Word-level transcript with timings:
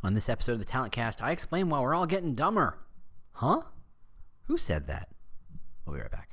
On 0.00 0.14
this 0.14 0.28
episode 0.28 0.52
of 0.52 0.58
the 0.60 0.64
Talent 0.64 0.92
Cast, 0.92 1.20
I 1.24 1.32
explain 1.32 1.68
why 1.68 1.80
we're 1.80 1.92
all 1.92 2.06
getting 2.06 2.36
dumber. 2.36 2.78
Huh? 3.32 3.62
Who 4.44 4.56
said 4.56 4.86
that? 4.86 5.08
We'll 5.84 5.96
be 5.96 6.02
right 6.02 6.10
back. 6.10 6.28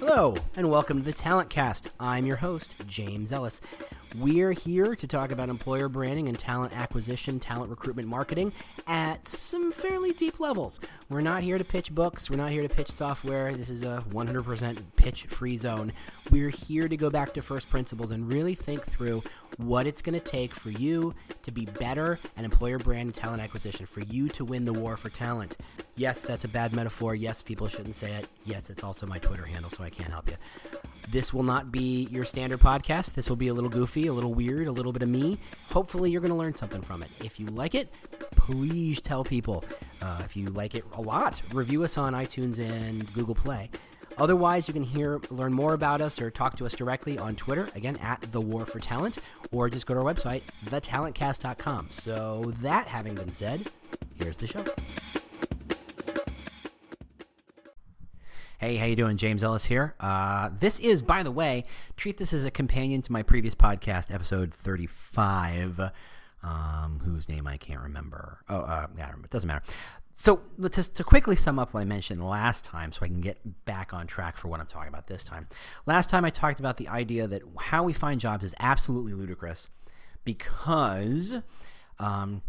Hello, 0.00 0.34
and 0.56 0.68
welcome 0.68 0.98
to 0.98 1.04
the 1.04 1.12
Talent 1.12 1.50
Cast. 1.50 1.90
I'm 2.00 2.26
your 2.26 2.38
host, 2.38 2.82
James 2.88 3.30
Ellis. 3.30 3.60
We're 4.18 4.50
here 4.50 4.96
to 4.96 5.06
talk 5.06 5.30
about 5.30 5.50
employer 5.50 5.88
branding 5.88 6.28
and 6.28 6.38
talent 6.38 6.76
acquisition, 6.76 7.38
talent 7.38 7.70
recruitment 7.70 8.08
marketing 8.08 8.52
at 8.88 9.28
some 9.28 9.70
fairly 9.70 10.12
deep 10.12 10.40
levels. 10.40 10.80
We're 11.08 11.20
not 11.20 11.42
here 11.42 11.58
to 11.58 11.64
pitch 11.64 11.94
books, 11.94 12.28
we're 12.28 12.38
not 12.38 12.50
here 12.50 12.66
to 12.66 12.74
pitch 12.74 12.90
software. 12.90 13.54
This 13.54 13.70
is 13.70 13.84
a 13.84 14.02
100% 14.08 14.82
pitch 14.96 15.26
free 15.26 15.58
zone. 15.58 15.92
We're 16.32 16.48
here 16.48 16.88
to 16.88 16.96
go 16.96 17.08
back 17.08 17.34
to 17.34 17.42
first 17.42 17.70
principles 17.70 18.10
and 18.10 18.32
really 18.32 18.56
think 18.56 18.84
through 18.84 19.22
what 19.56 19.86
it's 19.86 20.02
going 20.02 20.18
to 20.18 20.24
take 20.24 20.52
for 20.52 20.70
you 20.70 21.14
to 21.42 21.50
be 21.50 21.64
better 21.64 22.18
at 22.36 22.44
employer 22.44 22.78
brand 22.78 23.02
and 23.02 23.14
talent 23.14 23.42
acquisition, 23.42 23.86
for 23.86 24.00
you 24.00 24.28
to 24.28 24.44
win 24.44 24.64
the 24.64 24.72
war 24.72 24.96
for 24.96 25.08
talent. 25.08 25.56
Yes, 25.96 26.20
that's 26.20 26.44
a 26.44 26.48
bad 26.48 26.72
metaphor. 26.72 27.14
Yes, 27.14 27.42
people 27.42 27.66
shouldn't 27.66 27.94
say 27.94 28.12
it. 28.12 28.28
Yes, 28.44 28.70
it's 28.70 28.84
also 28.84 29.06
my 29.06 29.18
Twitter 29.18 29.44
handle, 29.44 29.70
so 29.70 29.82
I 29.82 29.90
can't 29.90 30.10
help 30.10 30.30
you. 30.30 30.36
This 31.10 31.32
will 31.32 31.42
not 31.42 31.72
be 31.72 32.06
your 32.10 32.24
standard 32.24 32.60
podcast. 32.60 33.14
This 33.14 33.28
will 33.28 33.36
be 33.36 33.48
a 33.48 33.54
little 33.54 33.70
goofy, 33.70 34.06
a 34.06 34.12
little 34.12 34.34
weird, 34.34 34.68
a 34.68 34.72
little 34.72 34.92
bit 34.92 35.02
of 35.02 35.08
me. 35.08 35.38
Hopefully, 35.70 36.10
you're 36.10 36.20
going 36.20 36.30
to 36.32 36.36
learn 36.36 36.54
something 36.54 36.82
from 36.82 37.02
it. 37.02 37.10
If 37.24 37.40
you 37.40 37.46
like 37.46 37.74
it, 37.74 37.92
please 38.32 39.00
tell 39.00 39.24
people. 39.24 39.64
Uh, 40.00 40.22
if 40.24 40.36
you 40.36 40.46
like 40.46 40.74
it 40.74 40.84
a 40.94 41.00
lot, 41.00 41.42
review 41.52 41.82
us 41.82 41.98
on 41.98 42.12
iTunes 42.12 42.58
and 42.58 43.12
Google 43.14 43.34
Play. 43.34 43.70
Otherwise, 44.18 44.66
you 44.66 44.74
can 44.74 44.82
hear, 44.82 45.20
learn 45.30 45.52
more 45.52 45.74
about 45.74 46.00
us 46.00 46.20
or 46.20 46.30
talk 46.30 46.56
to 46.56 46.66
us 46.66 46.72
directly 46.74 47.18
on 47.18 47.36
Twitter, 47.36 47.68
again, 47.76 47.96
at 47.98 48.20
The 48.32 48.40
War 48.40 48.66
for 48.66 48.80
Talent, 48.80 49.18
or 49.52 49.70
just 49.70 49.86
go 49.86 49.94
to 49.94 50.00
our 50.00 50.06
website, 50.06 50.42
thetalentcast.com. 50.64 51.86
So, 51.90 52.52
that 52.60 52.88
having 52.88 53.14
been 53.14 53.32
said, 53.32 53.62
here's 54.16 54.36
the 54.36 54.48
show. 54.48 54.64
Hey, 58.58 58.74
how 58.74 58.86
you 58.86 58.96
doing? 58.96 59.18
James 59.18 59.44
Ellis 59.44 59.66
here. 59.66 59.94
Uh, 60.00 60.50
this 60.58 60.80
is, 60.80 61.00
by 61.00 61.22
the 61.22 61.30
way, 61.30 61.64
treat 61.96 62.16
this 62.16 62.32
as 62.32 62.44
a 62.44 62.50
companion 62.50 63.02
to 63.02 63.12
my 63.12 63.22
previous 63.22 63.54
podcast, 63.54 64.12
episode 64.12 64.52
35, 64.52 65.92
um, 66.42 67.00
whose 67.04 67.28
name 67.28 67.46
I 67.46 67.56
can't 67.56 67.80
remember. 67.80 68.38
Oh, 68.48 68.62
uh, 68.62 68.88
yeah, 68.96 69.10
it 69.10 69.30
doesn't 69.30 69.46
matter. 69.46 69.62
So, 70.20 70.40
to, 70.60 70.82
to 70.94 71.04
quickly 71.04 71.36
sum 71.36 71.60
up 71.60 71.72
what 71.72 71.80
I 71.80 71.84
mentioned 71.84 72.24
last 72.24 72.64
time, 72.64 72.90
so 72.90 73.02
I 73.02 73.06
can 73.06 73.20
get 73.20 73.38
back 73.64 73.94
on 73.94 74.08
track 74.08 74.36
for 74.36 74.48
what 74.48 74.58
I'm 74.58 74.66
talking 74.66 74.88
about 74.88 75.06
this 75.06 75.22
time. 75.22 75.46
Last 75.86 76.10
time 76.10 76.24
I 76.24 76.30
talked 76.30 76.58
about 76.58 76.76
the 76.76 76.88
idea 76.88 77.28
that 77.28 77.42
how 77.56 77.84
we 77.84 77.92
find 77.92 78.20
jobs 78.20 78.44
is 78.44 78.52
absolutely 78.58 79.12
ludicrous 79.12 79.68
because 80.24 81.36
um, 82.00 82.42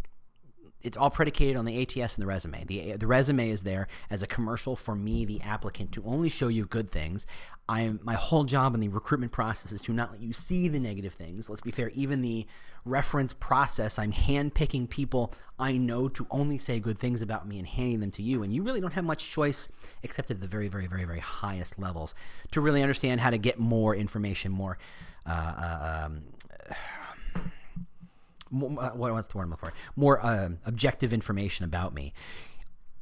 it's 0.81 0.97
all 0.97 1.09
predicated 1.09 1.57
on 1.57 1.65
the 1.65 1.81
ATS 1.81 2.15
and 2.15 2.21
the 2.21 2.27
resume. 2.27 2.63
The 2.65 2.93
the 2.93 3.07
resume 3.07 3.49
is 3.49 3.63
there 3.63 3.87
as 4.09 4.23
a 4.23 4.27
commercial 4.27 4.75
for 4.75 4.95
me, 4.95 5.25
the 5.25 5.41
applicant, 5.41 5.91
to 5.93 6.03
only 6.05 6.29
show 6.29 6.47
you 6.47 6.65
good 6.65 6.89
things. 6.89 7.25
I 7.67 7.81
am 7.81 7.99
my 8.03 8.15
whole 8.15 8.45
job 8.45 8.73
in 8.73 8.81
the 8.81 8.87
recruitment 8.87 9.31
process 9.31 9.71
is 9.71 9.81
to 9.81 9.93
not 9.93 10.11
let 10.11 10.21
you 10.21 10.33
see 10.33 10.67
the 10.67 10.79
negative 10.79 11.13
things. 11.13 11.49
Let's 11.49 11.61
be 11.61 11.71
fair, 11.71 11.89
even 11.89 12.21
the 12.21 12.47
reference 12.85 13.33
process, 13.33 13.99
I'm 13.99 14.11
handpicking 14.11 14.89
people 14.89 15.33
I 15.59 15.77
know 15.77 16.07
to 16.09 16.25
only 16.31 16.57
say 16.57 16.79
good 16.79 16.97
things 16.97 17.21
about 17.21 17.47
me 17.47 17.59
and 17.59 17.67
handing 17.67 17.99
them 17.99 18.11
to 18.11 18.23
you. 18.23 18.41
And 18.41 18.53
you 18.53 18.63
really 18.63 18.81
don't 18.81 18.93
have 18.93 19.03
much 19.03 19.29
choice, 19.29 19.69
except 20.01 20.31
at 20.31 20.39
the 20.39 20.47
very, 20.47 20.67
very, 20.67 20.87
very, 20.87 21.03
very 21.03 21.19
highest 21.19 21.77
levels, 21.77 22.15
to 22.51 22.61
really 22.61 22.81
understand 22.81 23.21
how 23.21 23.29
to 23.29 23.37
get 23.37 23.59
more 23.59 23.95
information, 23.95 24.51
more. 24.51 24.77
Uh, 25.25 25.29
uh, 25.29 26.05
um, 26.05 26.21
what 28.49 29.13
what's 29.13 29.27
the 29.27 29.37
word 29.37 29.43
I'm 29.43 29.49
looking 29.51 29.69
for? 29.69 29.75
More 29.95 30.23
uh, 30.23 30.49
objective 30.65 31.13
information 31.13 31.65
about 31.65 31.93
me. 31.93 32.13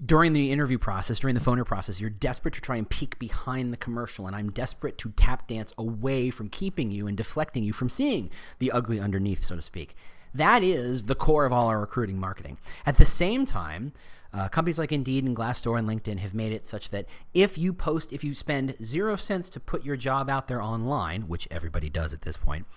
During 0.06 0.34
the 0.34 0.52
interview 0.52 0.78
process, 0.78 1.18
during 1.18 1.34
the 1.34 1.42
phoner 1.42 1.66
process, 1.66 2.00
you're 2.00 2.12
desperate 2.12 2.54
to 2.54 2.62
try 2.62 2.76
and 2.76 2.88
peek 2.88 3.18
behind 3.18 3.74
the 3.74 3.78
commercial, 3.78 4.28
and 4.28 4.36
I'm 4.36 4.52
desperate 4.52 5.00
to 5.00 5.10
tap 5.10 5.48
dance 5.48 5.74
away 5.76 6.30
from 6.30 6.50
keeping 6.50 6.92
you 6.92 7.08
and 7.08 7.18
deflecting 7.18 7.64
you 7.64 7.74
from 7.74 7.90
seeing 7.90 8.30
the 8.60 8.72
ugly 8.72 9.00
underneath, 9.00 9.44
so 9.44 9.56
to 9.56 9.62
speak. 9.62 9.96
That 10.36 10.62
is 10.62 11.06
the 11.06 11.16
core 11.16 11.46
of 11.46 11.54
all 11.54 11.68
our 11.68 11.80
recruiting 11.80 12.20
marketing. 12.20 12.60
At 12.86 12.98
the 12.98 13.06
same 13.06 13.48
time, 13.48 13.94
uh, 14.34 14.50
companies 14.50 14.78
like 14.78 14.92
Indeed 14.92 15.24
and 15.24 15.36
Glassdoor 15.36 15.80
and 15.80 15.88
LinkedIn 15.88 16.20
have 16.20 16.34
made 16.34 16.52
it 16.52 16.68
such 16.68 16.92
that 16.92 17.08
if 17.34 17.58
you 17.58 17.74
post, 17.74 18.14
if 18.14 18.24
you 18.24 18.36
spend 18.36 18.76
zero 18.84 19.16
cents 19.16 19.50
to 19.50 19.60
put 19.60 19.84
your 19.84 19.96
job 19.96 20.30
out 20.30 20.48
there 20.48 20.62
online, 20.62 21.24
which 21.24 21.48
everybody 21.50 21.90
does 21.90 22.14
at 22.14 22.22
this 22.22 22.38
point, 22.38 22.68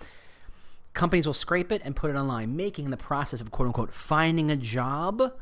companies 0.93 1.25
will 1.25 1.33
scrape 1.33 1.71
it 1.71 1.81
and 1.83 1.95
put 1.95 2.11
it 2.11 2.15
online, 2.15 2.55
making 2.55 2.89
the 2.89 2.97
process 2.97 3.41
of 3.41 3.51
quote 3.51 3.67
unquote 3.67 3.93
finding 3.93 4.51
a 4.51 4.57
job 4.57 5.33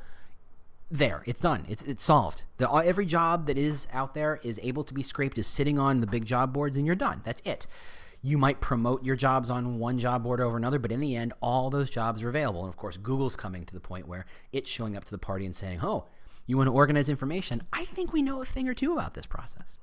there. 0.91 1.23
It's 1.25 1.41
done. 1.41 1.65
It's 1.67 1.83
it's 1.83 2.03
solved. 2.03 2.43
The, 2.57 2.69
uh, 2.69 2.77
every 2.79 3.05
job 3.05 3.47
that 3.47 3.57
is 3.57 3.87
out 3.93 4.13
there 4.13 4.39
is 4.43 4.59
able 4.63 4.83
to 4.83 4.93
be 4.93 5.03
scraped, 5.03 5.37
is 5.37 5.47
sitting 5.47 5.79
on 5.79 6.01
the 6.01 6.07
big 6.07 6.25
job 6.25 6.53
boards, 6.53 6.77
and 6.77 6.85
you're 6.85 6.95
done. 6.95 7.21
That's 7.23 7.41
it. 7.45 7.67
You 8.21 8.37
might 8.37 8.59
promote 8.59 9.03
your 9.03 9.15
jobs 9.15 9.49
on 9.49 9.79
one 9.79 9.97
job 9.97 10.23
board 10.23 10.41
over 10.41 10.57
another, 10.57 10.77
but 10.77 10.91
in 10.91 10.99
the 10.99 11.15
end, 11.15 11.31
all 11.41 11.69
those 11.69 11.89
jobs 11.89 12.21
are 12.21 12.27
available. 12.27 12.61
And 12.61 12.69
of 12.69 12.75
course, 12.75 12.97
Google's 12.97 13.37
coming 13.37 13.63
to 13.65 13.73
the 13.73 13.79
point 13.79 14.09
where 14.09 14.25
it's 14.51 14.69
showing 14.69 14.97
up 14.97 15.05
to 15.05 15.11
the 15.11 15.17
party 15.17 15.45
and 15.45 15.55
saying, 15.55 15.79
"Oh, 15.81 16.05
you 16.45 16.57
want 16.57 16.67
to 16.67 16.73
organize 16.73 17.07
information? 17.09 17.63
I 17.71 17.85
think 17.85 18.11
we 18.11 18.21
know 18.21 18.41
a 18.41 18.45
thing 18.45 18.67
or 18.67 18.73
two 18.73 18.93
about 18.93 19.13
this 19.13 19.25
process." 19.25 19.77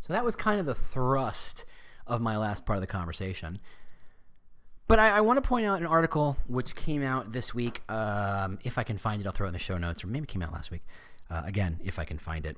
So 0.00 0.12
that 0.12 0.24
was 0.24 0.36
kind 0.36 0.60
of 0.60 0.66
the 0.66 0.74
thrust 0.74 1.64
of 2.06 2.20
my 2.20 2.36
last 2.36 2.64
part 2.64 2.76
of 2.76 2.80
the 2.80 2.86
conversation. 2.86 3.58
But 4.88 5.00
I, 5.00 5.18
I 5.18 5.20
want 5.20 5.42
to 5.42 5.48
point 5.48 5.66
out 5.66 5.80
an 5.80 5.86
article 5.86 6.36
which 6.46 6.76
came 6.76 7.02
out 7.02 7.32
this 7.32 7.54
week. 7.54 7.82
Um, 7.90 8.58
if 8.62 8.78
I 8.78 8.84
can 8.84 8.98
find 8.98 9.20
it, 9.20 9.26
I'll 9.26 9.32
throw 9.32 9.46
it 9.46 9.48
in 9.48 9.52
the 9.52 9.58
show 9.58 9.78
notes, 9.78 10.04
or 10.04 10.06
maybe 10.06 10.26
came 10.26 10.42
out 10.42 10.52
last 10.52 10.70
week. 10.70 10.82
Uh, 11.28 11.42
again, 11.44 11.80
if 11.84 11.98
I 11.98 12.04
can 12.04 12.18
find 12.18 12.46
it. 12.46 12.56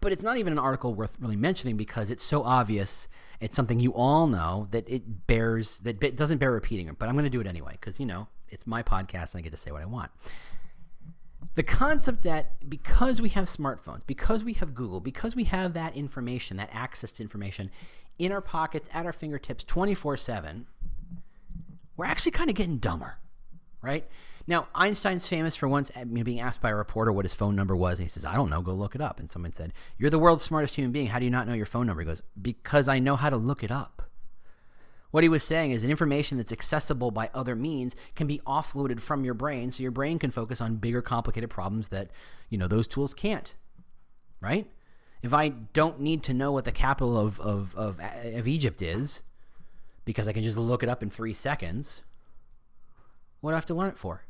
But 0.00 0.12
it's 0.12 0.22
not 0.22 0.36
even 0.36 0.52
an 0.52 0.60
article 0.60 0.94
worth 0.94 1.16
really 1.18 1.34
mentioning 1.34 1.76
because 1.76 2.10
it's 2.10 2.22
so 2.22 2.44
obvious. 2.44 3.08
It's 3.40 3.56
something 3.56 3.80
you 3.80 3.92
all 3.94 4.28
know 4.28 4.68
that 4.70 4.88
it 4.88 5.26
bears 5.26 5.80
that 5.80 6.02
it 6.02 6.16
doesn't 6.16 6.38
bear 6.38 6.52
repeating. 6.52 6.94
But 6.96 7.08
I'm 7.08 7.16
going 7.16 7.24
to 7.24 7.30
do 7.30 7.40
it 7.40 7.48
anyway 7.48 7.72
because 7.72 7.98
you 7.98 8.06
know 8.06 8.28
it's 8.48 8.64
my 8.64 8.84
podcast 8.84 9.34
and 9.34 9.40
I 9.40 9.42
get 9.42 9.52
to 9.52 9.58
say 9.58 9.72
what 9.72 9.82
I 9.82 9.86
want. 9.86 10.12
The 11.56 11.64
concept 11.64 12.22
that 12.22 12.68
because 12.70 13.20
we 13.20 13.30
have 13.30 13.46
smartphones, 13.46 14.06
because 14.06 14.44
we 14.44 14.52
have 14.54 14.72
Google, 14.72 15.00
because 15.00 15.34
we 15.34 15.44
have 15.44 15.72
that 15.74 15.96
information, 15.96 16.56
that 16.58 16.70
access 16.72 17.10
to 17.12 17.22
information 17.24 17.72
in 18.20 18.30
our 18.30 18.40
pockets, 18.40 18.88
at 18.92 19.06
our 19.06 19.12
fingertips, 19.12 19.64
24 19.64 20.16
7 20.16 20.66
we're 21.98 22.06
actually 22.06 22.32
kind 22.32 22.48
of 22.48 22.56
getting 22.56 22.78
dumber, 22.78 23.18
right? 23.82 24.08
Now, 24.46 24.68
Einstein's 24.74 25.28
famous 25.28 25.56
for 25.56 25.68
once 25.68 25.90
eh, 25.94 26.04
being 26.04 26.40
asked 26.40 26.62
by 26.62 26.70
a 26.70 26.74
reporter 26.74 27.12
what 27.12 27.26
his 27.26 27.34
phone 27.34 27.54
number 27.54 27.76
was, 27.76 27.98
and 27.98 28.06
he 28.06 28.08
says, 28.08 28.24
I 28.24 28.34
don't 28.34 28.48
know, 28.48 28.62
go 28.62 28.72
look 28.72 28.94
it 28.94 29.02
up. 29.02 29.20
And 29.20 29.30
someone 29.30 29.52
said, 29.52 29.74
You're 29.98 30.08
the 30.08 30.18
world's 30.18 30.44
smartest 30.44 30.76
human 30.76 30.92
being. 30.92 31.08
How 31.08 31.18
do 31.18 31.26
you 31.26 31.30
not 31.30 31.46
know 31.46 31.52
your 31.52 31.66
phone 31.66 31.86
number? 31.86 32.00
He 32.00 32.06
goes, 32.06 32.22
Because 32.40 32.88
I 32.88 32.98
know 32.98 33.16
how 33.16 33.28
to 33.28 33.36
look 33.36 33.62
it 33.62 33.70
up. 33.70 34.08
What 35.10 35.22
he 35.22 35.28
was 35.28 35.42
saying 35.42 35.72
is 35.72 35.82
that 35.82 35.90
information 35.90 36.38
that's 36.38 36.52
accessible 36.52 37.10
by 37.10 37.30
other 37.34 37.56
means 37.56 37.96
can 38.14 38.26
be 38.26 38.40
offloaded 38.46 39.00
from 39.00 39.24
your 39.24 39.34
brain 39.34 39.70
so 39.70 39.82
your 39.82 39.90
brain 39.90 40.18
can 40.18 40.30
focus 40.30 40.60
on 40.60 40.76
bigger, 40.76 41.02
complicated 41.02 41.50
problems 41.50 41.88
that, 41.88 42.10
you 42.48 42.58
know, 42.58 42.68
those 42.68 42.86
tools 42.86 43.12
can't. 43.14 43.54
Right? 44.40 44.70
If 45.22 45.34
I 45.34 45.48
don't 45.48 46.00
need 46.00 46.22
to 46.24 46.34
know 46.34 46.52
what 46.52 46.64
the 46.64 46.72
capital 46.72 47.18
of, 47.18 47.40
of, 47.40 47.74
of, 47.74 48.00
eh, 48.00 48.38
of 48.38 48.46
Egypt 48.46 48.80
is, 48.82 49.22
because 50.08 50.26
I 50.26 50.32
can 50.32 50.42
just 50.42 50.56
look 50.56 50.82
it 50.82 50.88
up 50.88 51.02
in 51.02 51.10
three 51.10 51.34
seconds. 51.34 52.00
What 53.42 53.50
do 53.50 53.54
I 53.56 53.58
have 53.58 53.66
to 53.66 53.74
learn 53.74 53.90
it 53.90 53.98
for? 53.98 54.22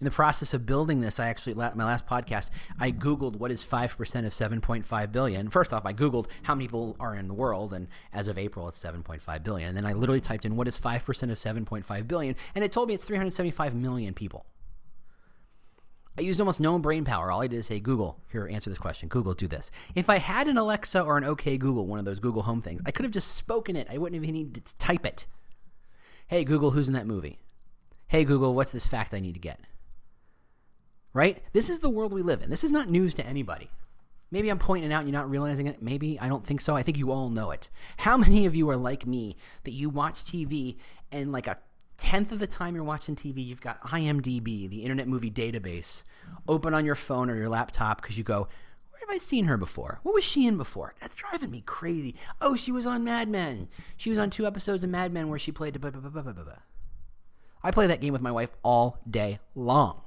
In 0.00 0.06
the 0.06 0.10
process 0.10 0.54
of 0.54 0.64
building 0.64 1.02
this, 1.02 1.20
I 1.20 1.28
actually, 1.28 1.52
my 1.52 1.70
last 1.74 2.06
podcast, 2.06 2.48
I 2.80 2.90
Googled 2.90 3.36
what 3.36 3.50
is 3.50 3.62
5% 3.62 3.90
of 4.24 4.32
7.5 4.32 5.12
billion. 5.12 5.50
First 5.50 5.74
off, 5.74 5.84
I 5.84 5.92
Googled 5.92 6.28
how 6.44 6.54
many 6.54 6.66
people 6.66 6.96
are 6.98 7.14
in 7.14 7.28
the 7.28 7.34
world, 7.34 7.74
and 7.74 7.88
as 8.10 8.26
of 8.26 8.38
April, 8.38 8.66
it's 8.66 8.82
7.5 8.82 9.42
billion. 9.42 9.68
And 9.68 9.76
then 9.76 9.84
I 9.84 9.92
literally 9.92 10.22
typed 10.22 10.46
in 10.46 10.56
what 10.56 10.66
is 10.66 10.78
5% 10.78 10.96
of 10.96 11.36
7.5 11.36 12.08
billion, 12.08 12.34
and 12.54 12.64
it 12.64 12.72
told 12.72 12.88
me 12.88 12.94
it's 12.94 13.04
375 13.04 13.74
million 13.74 14.14
people. 14.14 14.46
I 16.16 16.20
used 16.20 16.40
almost 16.40 16.60
no 16.60 16.78
brain 16.78 17.04
power. 17.04 17.30
All 17.30 17.42
I 17.42 17.48
did 17.48 17.58
is 17.58 17.66
say, 17.66 17.80
Google, 17.80 18.20
here, 18.30 18.48
answer 18.50 18.70
this 18.70 18.78
question. 18.78 19.08
Google, 19.08 19.34
do 19.34 19.48
this. 19.48 19.70
If 19.94 20.08
I 20.08 20.18
had 20.18 20.46
an 20.46 20.56
Alexa 20.56 21.02
or 21.02 21.16
an 21.16 21.24
OK 21.24 21.58
Google, 21.58 21.86
one 21.86 21.98
of 21.98 22.04
those 22.04 22.20
Google 22.20 22.42
Home 22.42 22.62
things, 22.62 22.82
I 22.86 22.92
could 22.92 23.04
have 23.04 23.12
just 23.12 23.34
spoken 23.36 23.74
it. 23.74 23.88
I 23.90 23.98
wouldn't 23.98 24.22
even 24.22 24.34
need 24.34 24.54
to 24.54 24.76
type 24.76 25.04
it. 25.04 25.26
Hey, 26.28 26.44
Google, 26.44 26.70
who's 26.70 26.88
in 26.88 26.94
that 26.94 27.06
movie? 27.06 27.40
Hey, 28.06 28.24
Google, 28.24 28.54
what's 28.54 28.72
this 28.72 28.86
fact 28.86 29.12
I 29.12 29.20
need 29.20 29.34
to 29.34 29.40
get? 29.40 29.60
Right? 31.12 31.42
This 31.52 31.68
is 31.68 31.80
the 31.80 31.90
world 31.90 32.12
we 32.12 32.22
live 32.22 32.42
in. 32.42 32.50
This 32.50 32.64
is 32.64 32.72
not 32.72 32.88
news 32.88 33.14
to 33.14 33.26
anybody. 33.26 33.70
Maybe 34.30 34.50
I'm 34.50 34.58
pointing 34.58 34.92
out 34.92 35.00
and 35.00 35.08
you're 35.08 35.20
not 35.20 35.30
realizing 35.30 35.66
it. 35.66 35.82
Maybe 35.82 36.18
I 36.18 36.28
don't 36.28 36.44
think 36.44 36.60
so. 36.60 36.76
I 36.76 36.82
think 36.82 36.96
you 36.96 37.12
all 37.12 37.28
know 37.28 37.50
it. 37.50 37.68
How 37.98 38.16
many 38.16 38.46
of 38.46 38.54
you 38.54 38.68
are 38.70 38.76
like 38.76 39.06
me 39.06 39.36
that 39.64 39.72
you 39.72 39.90
watch 39.90 40.24
TV 40.24 40.76
and 41.12 41.32
like 41.32 41.46
a 41.46 41.58
tenth 41.96 42.32
of 42.32 42.38
the 42.38 42.46
time 42.46 42.74
you're 42.74 42.84
watching 42.84 43.16
TV, 43.16 43.44
you've 43.44 43.60
got 43.60 43.80
IMDb, 43.82 44.68
the 44.68 44.82
Internet 44.82 45.08
Movie 45.08 45.30
Database, 45.30 46.04
open 46.48 46.74
on 46.74 46.84
your 46.84 46.94
phone 46.94 47.30
or 47.30 47.36
your 47.36 47.48
laptop 47.48 48.02
because 48.02 48.18
you 48.18 48.24
go, 48.24 48.48
where 48.90 49.00
have 49.00 49.10
I 49.10 49.18
seen 49.18 49.46
her 49.46 49.56
before? 49.56 50.00
What 50.02 50.14
was 50.14 50.24
she 50.24 50.46
in 50.46 50.56
before? 50.56 50.94
That's 51.00 51.16
driving 51.16 51.50
me 51.50 51.62
crazy. 51.64 52.14
Oh, 52.40 52.56
she 52.56 52.72
was 52.72 52.86
on 52.86 53.04
Mad 53.04 53.28
Men. 53.28 53.68
She 53.96 54.10
was 54.10 54.18
on 54.18 54.30
two 54.30 54.46
episodes 54.46 54.84
of 54.84 54.90
Mad 54.90 55.12
Men 55.12 55.28
where 55.28 55.38
she 55.38 55.52
played. 55.52 55.80
Blah, 55.80 55.90
blah, 55.90 56.10
blah, 56.10 56.32
I 57.62 57.70
play 57.70 57.86
that 57.86 58.02
game 58.02 58.12
with 58.12 58.22
my 58.22 58.30
wife 58.30 58.50
all 58.62 58.98
day 59.08 59.38
long. 59.54 60.02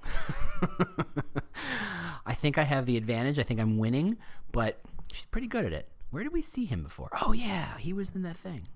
I 2.25 2.35
think 2.35 2.57
I 2.57 2.63
have 2.63 2.85
the 2.85 2.97
advantage. 2.97 3.39
I 3.39 3.43
think 3.43 3.59
I'm 3.59 3.79
winning, 3.79 4.17
but 4.51 4.79
she's 5.11 5.25
pretty 5.25 5.47
good 5.47 5.65
at 5.65 5.73
it. 5.73 5.87
Where 6.11 6.23
did 6.23 6.33
we 6.33 6.43
see 6.43 6.65
him 6.65 6.83
before? 6.83 7.09
Oh, 7.21 7.33
yeah, 7.33 7.77
he 7.77 7.93
was 7.93 8.13
in 8.13 8.21
that 8.21 8.37
thing. 8.37 8.67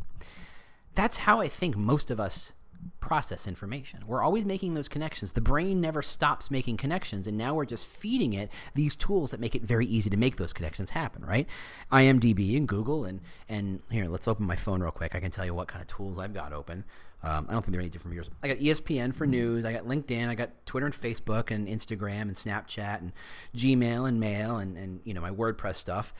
That's 0.95 1.17
how 1.17 1.39
I 1.39 1.47
think 1.47 1.77
most 1.77 2.09
of 2.09 2.19
us 2.19 2.53
process 2.99 3.47
information. 3.47 4.03
We're 4.07 4.21
always 4.21 4.45
making 4.45 4.73
those 4.73 4.87
connections. 4.87 5.33
The 5.33 5.41
brain 5.41 5.81
never 5.81 6.01
stops 6.01 6.49
making 6.49 6.77
connections, 6.77 7.27
and 7.27 7.37
now 7.37 7.53
we're 7.53 7.65
just 7.65 7.85
feeding 7.85 8.33
it 8.33 8.51
these 8.75 8.95
tools 8.95 9.31
that 9.31 9.39
make 9.39 9.55
it 9.55 9.63
very 9.63 9.85
easy 9.85 10.09
to 10.09 10.17
make 10.17 10.37
those 10.37 10.53
connections 10.53 10.91
happen, 10.91 11.25
right? 11.25 11.47
IMDb 11.91 12.55
and 12.55 12.67
Google, 12.67 13.05
and, 13.05 13.21
and 13.49 13.81
here, 13.91 14.05
let's 14.05 14.27
open 14.27 14.45
my 14.45 14.55
phone 14.55 14.81
real 14.81 14.91
quick. 14.91 15.15
I 15.15 15.19
can 15.19 15.31
tell 15.31 15.45
you 15.45 15.53
what 15.53 15.67
kind 15.67 15.81
of 15.81 15.87
tools 15.87 16.17
I've 16.17 16.33
got 16.33 16.53
open. 16.53 16.85
Um, 17.23 17.45
I 17.49 17.53
don't 17.53 17.61
think 17.61 17.73
they're 17.73 17.81
any 17.81 17.89
different 17.89 18.13
from 18.13 18.13
yours. 18.13 18.29
I 18.41 18.47
got 18.47 18.57
ESPN 18.57 19.13
for 19.13 19.27
news. 19.27 19.63
I 19.63 19.73
got 19.73 19.83
LinkedIn. 19.83 20.27
I 20.27 20.35
got 20.35 20.65
Twitter 20.65 20.87
and 20.87 20.95
Facebook 20.95 21.51
and 21.51 21.67
Instagram 21.67 22.23
and 22.23 22.33
Snapchat 22.33 22.99
and 22.99 23.11
Gmail 23.55 24.07
and 24.07 24.19
mail 24.19 24.57
and, 24.57 24.75
and 24.77 25.01
you 25.03 25.13
know 25.13 25.21
my 25.21 25.29
WordPress 25.29 25.75
stuff. 25.75 26.13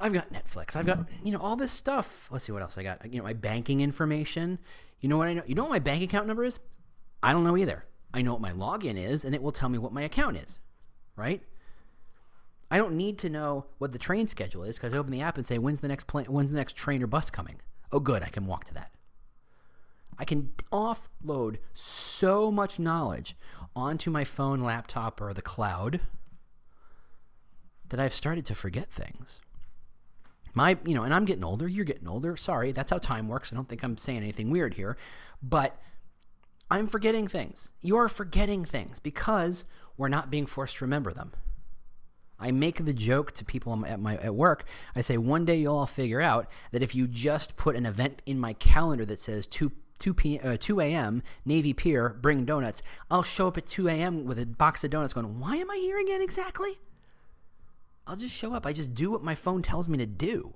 I've 0.00 0.12
got 0.12 0.32
Netflix. 0.32 0.76
I've 0.76 0.86
got 0.86 1.06
you 1.22 1.32
know 1.32 1.40
all 1.40 1.56
this 1.56 1.72
stuff. 1.72 2.28
Let's 2.30 2.46
see 2.46 2.52
what 2.52 2.62
else 2.62 2.78
I 2.78 2.82
got. 2.82 3.04
You 3.12 3.18
know 3.18 3.24
my 3.24 3.34
banking 3.34 3.80
information. 3.80 4.58
You 5.00 5.08
know 5.08 5.16
what 5.16 5.28
I 5.28 5.34
know? 5.34 5.42
You 5.46 5.54
know 5.54 5.64
what 5.64 5.72
my 5.72 5.78
bank 5.78 6.02
account 6.02 6.26
number 6.26 6.44
is? 6.44 6.60
I 7.22 7.32
don't 7.32 7.44
know 7.44 7.56
either. 7.56 7.84
I 8.12 8.22
know 8.22 8.32
what 8.32 8.40
my 8.40 8.52
login 8.52 8.96
is, 8.96 9.24
and 9.24 9.34
it 9.34 9.42
will 9.42 9.52
tell 9.52 9.68
me 9.68 9.78
what 9.78 9.92
my 9.92 10.02
account 10.02 10.36
is. 10.36 10.58
Right? 11.16 11.42
I 12.70 12.78
don't 12.78 12.96
need 12.96 13.18
to 13.18 13.28
know 13.28 13.66
what 13.78 13.92
the 13.92 13.98
train 13.98 14.26
schedule 14.26 14.64
is 14.64 14.76
because 14.76 14.92
I 14.92 14.96
open 14.96 15.12
the 15.12 15.20
app 15.20 15.36
and 15.36 15.46
say 15.46 15.58
when's 15.58 15.80
the 15.80 15.88
next 15.88 16.06
plane, 16.06 16.26
when's 16.26 16.50
the 16.50 16.56
next 16.56 16.76
train 16.76 17.02
or 17.02 17.06
bus 17.06 17.30
coming. 17.30 17.60
Oh, 17.92 18.00
good, 18.00 18.22
I 18.22 18.28
can 18.28 18.46
walk 18.46 18.64
to 18.64 18.74
that. 18.74 18.90
I 20.18 20.24
can 20.24 20.52
offload 20.72 21.58
so 21.74 22.50
much 22.50 22.78
knowledge 22.78 23.36
onto 23.76 24.10
my 24.10 24.24
phone, 24.24 24.60
laptop, 24.60 25.20
or 25.20 25.32
the 25.34 25.42
cloud 25.42 26.00
that 27.88 28.00
I've 28.00 28.14
started 28.14 28.46
to 28.46 28.54
forget 28.54 28.90
things. 28.90 29.40
My, 30.54 30.78
you 30.86 30.94
know, 30.94 31.02
and 31.02 31.12
I'm 31.12 31.24
getting 31.24 31.44
older, 31.44 31.68
you're 31.68 31.84
getting 31.84 32.08
older. 32.08 32.36
Sorry, 32.36 32.72
that's 32.72 32.90
how 32.90 32.98
time 32.98 33.28
works. 33.28 33.52
I 33.52 33.56
don't 33.56 33.68
think 33.68 33.82
I'm 33.82 33.98
saying 33.98 34.18
anything 34.18 34.50
weird 34.50 34.74
here, 34.74 34.96
but 35.42 35.80
I'm 36.70 36.86
forgetting 36.86 37.28
things. 37.28 37.72
You're 37.80 38.08
forgetting 38.08 38.64
things 38.64 39.00
because 39.00 39.64
we're 39.96 40.08
not 40.08 40.30
being 40.30 40.46
forced 40.46 40.76
to 40.76 40.84
remember 40.84 41.12
them. 41.12 41.32
I 42.38 42.50
make 42.50 42.84
the 42.84 42.92
joke 42.92 43.32
to 43.32 43.44
people 43.44 43.84
at 43.86 44.00
my 44.00 44.16
at 44.16 44.34
work. 44.34 44.64
I 44.94 45.00
say 45.00 45.16
one 45.16 45.44
day 45.44 45.56
you'll 45.56 45.76
all 45.76 45.86
figure 45.86 46.20
out 46.20 46.48
that 46.72 46.82
if 46.82 46.94
you 46.94 47.06
just 47.06 47.56
put 47.56 47.76
an 47.76 47.86
event 47.86 48.22
in 48.26 48.38
my 48.38 48.52
calendar 48.54 49.04
that 49.06 49.18
says 49.18 49.46
2 49.46 49.72
2 50.00 50.14
p 50.14 50.38
uh, 50.40 50.56
2 50.58 50.80
a.m. 50.80 51.22
Navy 51.44 51.72
Pier, 51.72 52.08
bring 52.20 52.44
donuts. 52.44 52.82
I'll 53.10 53.22
show 53.22 53.48
up 53.48 53.56
at 53.56 53.66
2 53.66 53.88
a.m. 53.88 54.24
with 54.24 54.38
a 54.38 54.46
box 54.46 54.82
of 54.84 54.90
donuts, 54.90 55.14
going, 55.14 55.38
"Why 55.38 55.56
am 55.56 55.70
I 55.70 55.76
here 55.76 55.98
again 55.98 56.20
exactly?" 56.20 56.78
I'll 58.06 58.16
just 58.16 58.34
show 58.34 58.52
up. 58.52 58.66
I 58.66 58.72
just 58.72 58.94
do 58.94 59.10
what 59.10 59.22
my 59.22 59.34
phone 59.34 59.62
tells 59.62 59.88
me 59.88 59.98
to 59.98 60.06
do. 60.06 60.54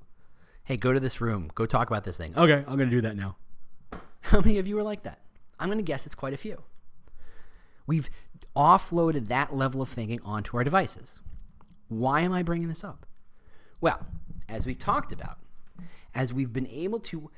Hey, 0.65 0.77
go 0.77 0.93
to 0.93 1.01
this 1.01 1.21
room. 1.21 1.51
Go 1.55 1.65
talk 1.65 1.89
about 1.89 2.05
this 2.05 2.17
thing. 2.17 2.37
Okay, 2.37 2.65
I'm 2.67 2.77
going 2.77 2.91
to 2.91 2.97
do 2.97 3.01
that 3.01 3.17
now. 3.17 3.37
How 4.21 4.41
many 4.41 4.59
of 4.59 4.67
you 4.67 4.79
are 4.79 4.83
like 4.83 5.03
that? 5.05 5.21
I'm 5.59 5.69
going 5.69 5.79
to 5.79 5.85
guess 5.85 6.05
it's 6.05 6.15
quite 6.15 6.35
a 6.35 6.39
few. 6.39 6.63
We've 7.87 8.11
offloaded 8.55 9.29
that 9.29 9.57
level 9.57 9.81
of 9.81 9.89
thinking 9.89 10.21
onto 10.23 10.57
our 10.57 10.65
devices. 10.65 11.23
Why 11.89 12.21
am 12.21 12.33
I 12.33 12.43
bringing 12.43 12.69
this 12.69 12.85
up? 12.85 13.07
Well, 13.81 14.07
as 14.49 14.67
we 14.67 14.75
talked 14.75 15.13
about, 15.13 15.39
as 16.15 16.33
we've 16.33 16.53
been 16.53 16.67
able 16.67 17.01
to 17.01 17.31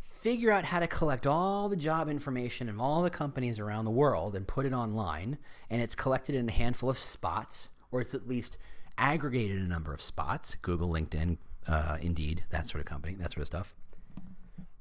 figure 0.00 0.50
out 0.50 0.64
how 0.64 0.80
to 0.80 0.88
collect 0.88 1.24
all 1.24 1.68
the 1.68 1.76
job 1.76 2.08
information 2.08 2.68
of 2.68 2.80
all 2.80 3.02
the 3.02 3.10
companies 3.10 3.60
around 3.60 3.84
the 3.84 3.92
world 3.92 4.34
and 4.34 4.48
put 4.48 4.66
it 4.66 4.72
online, 4.72 5.38
and 5.70 5.80
it's 5.80 5.94
collected 5.94 6.34
in 6.34 6.48
a 6.48 6.52
handful 6.52 6.90
of 6.90 6.98
spots, 6.98 7.70
or 7.92 8.00
it's 8.00 8.14
at 8.14 8.26
least 8.26 8.58
aggregated 8.98 9.60
a 9.60 9.64
number 9.64 9.92
of 9.92 10.00
spots 10.00 10.56
Google, 10.62 10.88
LinkedIn, 10.90 11.38
uh, 11.66 11.98
Indeed, 12.00 12.44
that 12.50 12.66
sort 12.66 12.80
of 12.80 12.86
company, 12.86 13.14
that 13.16 13.32
sort 13.32 13.42
of 13.42 13.46
stuff. 13.46 13.74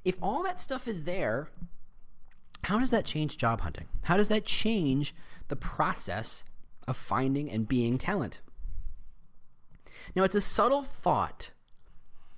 If 0.03 0.17
all 0.21 0.43
that 0.43 0.61
stuff 0.61 0.87
is 0.87 1.03
there, 1.03 1.49
how 2.65 2.79
does 2.79 2.91
that 2.91 3.05
change 3.05 3.37
job 3.37 3.61
hunting? 3.61 3.85
How 4.03 4.17
does 4.17 4.27
that 4.29 4.45
change 4.45 5.15
the 5.47 5.55
process 5.55 6.45
of 6.87 6.97
finding 6.97 7.49
and 7.49 7.67
being 7.67 7.97
talent? 7.97 8.41
Now, 10.15 10.23
it's 10.23 10.35
a 10.35 10.41
subtle 10.41 10.83
thought 10.83 11.51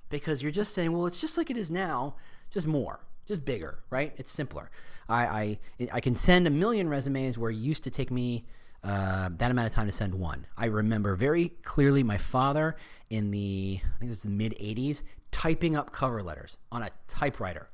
because 0.08 0.42
you're 0.42 0.50
just 0.50 0.72
saying, 0.72 0.92
well, 0.92 1.06
it's 1.06 1.20
just 1.20 1.36
like 1.36 1.50
it 1.50 1.56
is 1.56 1.70
now, 1.70 2.16
just 2.50 2.66
more, 2.66 3.00
just 3.26 3.44
bigger, 3.44 3.80
right? 3.90 4.14
It's 4.16 4.30
simpler. 4.30 4.70
I, 5.08 5.58
I, 5.80 5.88
I 5.94 6.00
can 6.00 6.14
send 6.14 6.46
a 6.46 6.50
million 6.50 6.88
resumes 6.88 7.36
where 7.36 7.50
it 7.50 7.56
used 7.56 7.84
to 7.84 7.90
take 7.90 8.10
me 8.10 8.46
uh, 8.88 9.28
that 9.36 9.50
amount 9.50 9.66
of 9.66 9.72
time 9.74 9.86
to 9.86 9.92
send 9.92 10.14
one. 10.14 10.46
I 10.56 10.66
remember 10.66 11.14
very 11.14 11.50
clearly 11.62 12.02
my 12.02 12.16
father 12.16 12.74
in 13.10 13.30
the, 13.30 13.80
I 13.82 13.98
think 13.98 14.08
it 14.08 14.08
was 14.08 14.22
the 14.22 14.30
mid 14.30 14.52
80s, 14.52 15.02
typing 15.30 15.76
up 15.76 15.92
cover 15.92 16.22
letters 16.22 16.56
on 16.72 16.82
a 16.82 16.88
typewriter. 17.06 17.68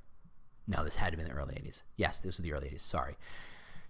No, 0.67 0.83
this 0.83 0.97
had 0.97 1.13
to 1.13 1.17
be 1.17 1.23
in 1.23 1.29
the 1.29 1.35
early 1.35 1.55
80s. 1.55 1.85
Yes, 1.97 2.19
this 2.19 2.39
was 2.39 2.45
the 2.45 2.53
early 2.53 2.69
80s. 2.69 2.81
Sorry. 2.81 3.17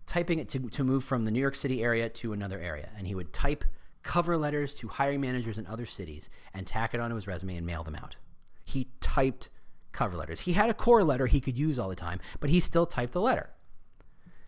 Typing 0.05 0.39
it 0.39 0.51
to, 0.51 0.69
to 0.69 0.85
move 0.85 1.03
from 1.03 1.23
the 1.23 1.31
New 1.31 1.41
York 1.41 1.55
City 1.55 1.83
area 1.83 2.11
to 2.11 2.35
another 2.35 2.61
area. 2.61 2.91
And 2.99 3.07
he 3.07 3.15
would 3.15 3.33
type 3.33 3.65
cover 4.03 4.37
letters 4.37 4.75
to 4.75 4.89
hiring 4.89 5.23
managers 5.23 5.57
in 5.57 5.67
other 5.67 5.87
cities 5.87 6.29
and 6.53 6.67
tack 6.67 6.93
it 6.93 7.01
onto 7.01 7.17
his 7.17 7.27
resume 7.27 7.57
and 7.57 7.65
mail 7.65 7.85
them 7.85 7.95
out. 7.95 8.17
He 8.65 8.89
typed 9.01 9.49
cover 9.93 10.15
letters. 10.15 10.41
He 10.41 10.53
had 10.53 10.69
a 10.69 10.75
core 10.75 11.03
letter 11.03 11.27
he 11.27 11.41
could 11.41 11.57
use 11.57 11.79
all 11.79 11.89
the 11.89 11.97
time, 11.97 12.21
but 12.41 12.51
he 12.51 12.61
still 12.61 12.85
typed 12.85 13.15
the 13.15 13.21
letter. 13.23 13.49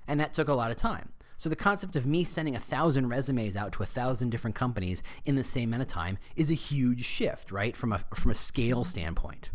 And 0.06 0.20
that 0.20 0.34
took 0.34 0.48
a 0.48 0.54
lot 0.54 0.70
of 0.70 0.76
time. 0.76 1.08
So 1.36 1.48
the 1.48 1.56
concept 1.56 1.96
of 1.96 2.06
me 2.06 2.24
sending 2.24 2.56
a 2.56 2.60
thousand 2.60 3.08
resumes 3.08 3.56
out 3.56 3.72
to 3.72 3.82
a 3.82 3.86
thousand 3.86 4.30
different 4.30 4.56
companies 4.56 5.02
in 5.24 5.36
the 5.36 5.44
same 5.44 5.70
amount 5.70 5.82
of 5.82 5.88
time 5.88 6.18
is 6.34 6.50
a 6.50 6.54
huge 6.54 7.04
shift, 7.04 7.52
right? 7.52 7.76
From 7.76 7.92
a 7.92 8.04
from 8.14 8.30
a 8.30 8.34
scale 8.34 8.84
standpoint. 8.84 9.50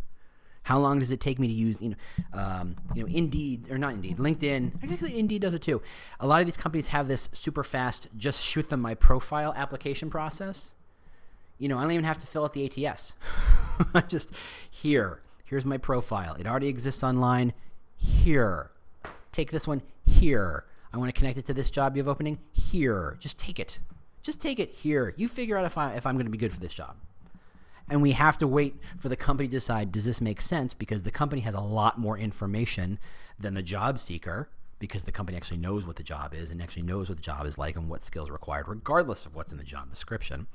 How 0.64 0.78
long 0.78 1.00
does 1.00 1.10
it 1.10 1.20
take 1.20 1.40
me 1.40 1.48
to 1.48 1.54
use, 1.54 1.82
you 1.82 1.90
know, 1.90 1.96
um, 2.34 2.76
you 2.94 3.02
know, 3.02 3.10
Indeed 3.10 3.72
or 3.72 3.80
not 3.80 3.94
Indeed, 3.94 4.18
LinkedIn? 4.18 4.92
Actually, 4.92 5.18
Indeed 5.18 5.42
does 5.42 5.56
it 5.56 5.64
too. 5.64 5.82
A 6.20 6.28
lot 6.28 6.40
of 6.40 6.46
these 6.46 6.58
companies 6.58 6.88
have 6.88 7.08
this 7.08 7.30
super 7.34 7.64
fast, 7.64 8.08
just 8.16 8.44
shoot 8.44 8.70
them 8.70 8.80
my 8.80 8.94
profile 8.94 9.54
application 9.58 10.12
process. 10.12 10.76
You 11.58 11.68
know, 11.68 11.80
I 11.80 11.82
don't 11.82 11.92
even 11.94 12.06
have 12.06 12.20
to 12.20 12.28
fill 12.28 12.44
out 12.44 12.54
the 12.54 12.88
ATS. 12.88 13.16
I 13.94 14.02
just 14.02 14.32
here, 14.70 15.22
here's 15.46 15.66
my 15.66 15.78
profile. 15.78 16.36
It 16.36 16.46
already 16.46 16.68
exists 16.68 17.04
online. 17.04 17.54
Here, 17.98 18.70
take 19.32 19.52
this 19.52 19.68
one 19.68 19.82
here. 20.06 20.66
I 20.94 20.98
want 20.98 21.14
to 21.14 21.18
connect 21.18 21.38
it 21.38 21.46
to 21.46 21.54
this 21.54 21.72
job 21.72 21.96
you 21.96 22.02
have 22.02 22.08
opening 22.08 22.40
here. 22.52 23.18
Just 23.20 23.40
take 23.40 23.60
it. 23.60 23.80
Just 24.22 24.42
take 24.42 24.60
it 24.60 24.72
here. 24.72 25.14
You 25.18 25.28
figure 25.28 25.58
out 25.58 25.66
if 25.66 25.78
I 25.78 25.94
if 25.94 26.06
I'm 26.06 26.16
going 26.16 26.26
to 26.26 26.32
be 26.32 26.38
good 26.38 26.52
for 26.52 26.60
this 26.60 26.74
job. 26.74 26.96
And 27.90 28.02
we 28.02 28.12
have 28.12 28.38
to 28.38 28.48
wait 28.48 28.76
for 29.00 29.10
the 29.10 29.16
company 29.16 29.48
to 29.50 29.52
decide 29.52 29.92
does 29.92 30.06
this 30.06 30.22
make 30.22 30.42
sense 30.42 30.74
because 30.74 31.02
the 31.02 31.12
company 31.12 31.42
has 31.42 31.56
a 31.56 31.62
lot 31.62 31.98
more 31.98 32.18
information 32.18 33.00
than 33.40 33.54
the 33.54 33.64
job 33.64 34.00
seeker 34.00 34.50
because 34.80 35.04
the 35.04 35.12
company 35.12 35.38
actually 35.38 35.58
knows 35.58 35.86
what 35.86 35.96
the 35.96 36.04
job 36.04 36.34
is 36.34 36.52
and 36.52 36.62
actually 36.62 36.84
knows 36.84 37.10
what 37.10 37.18
the 37.18 37.24
job 37.24 37.46
is 37.46 37.58
like 37.58 37.76
and 37.76 37.90
what 37.90 38.04
skills 38.04 38.30
are 38.30 38.34
required 38.34 38.68
regardless 38.68 39.26
of 39.26 39.36
what's 39.36 39.52
in 39.52 39.58
the 39.58 39.64
job 39.64 39.90
description. 39.90 40.48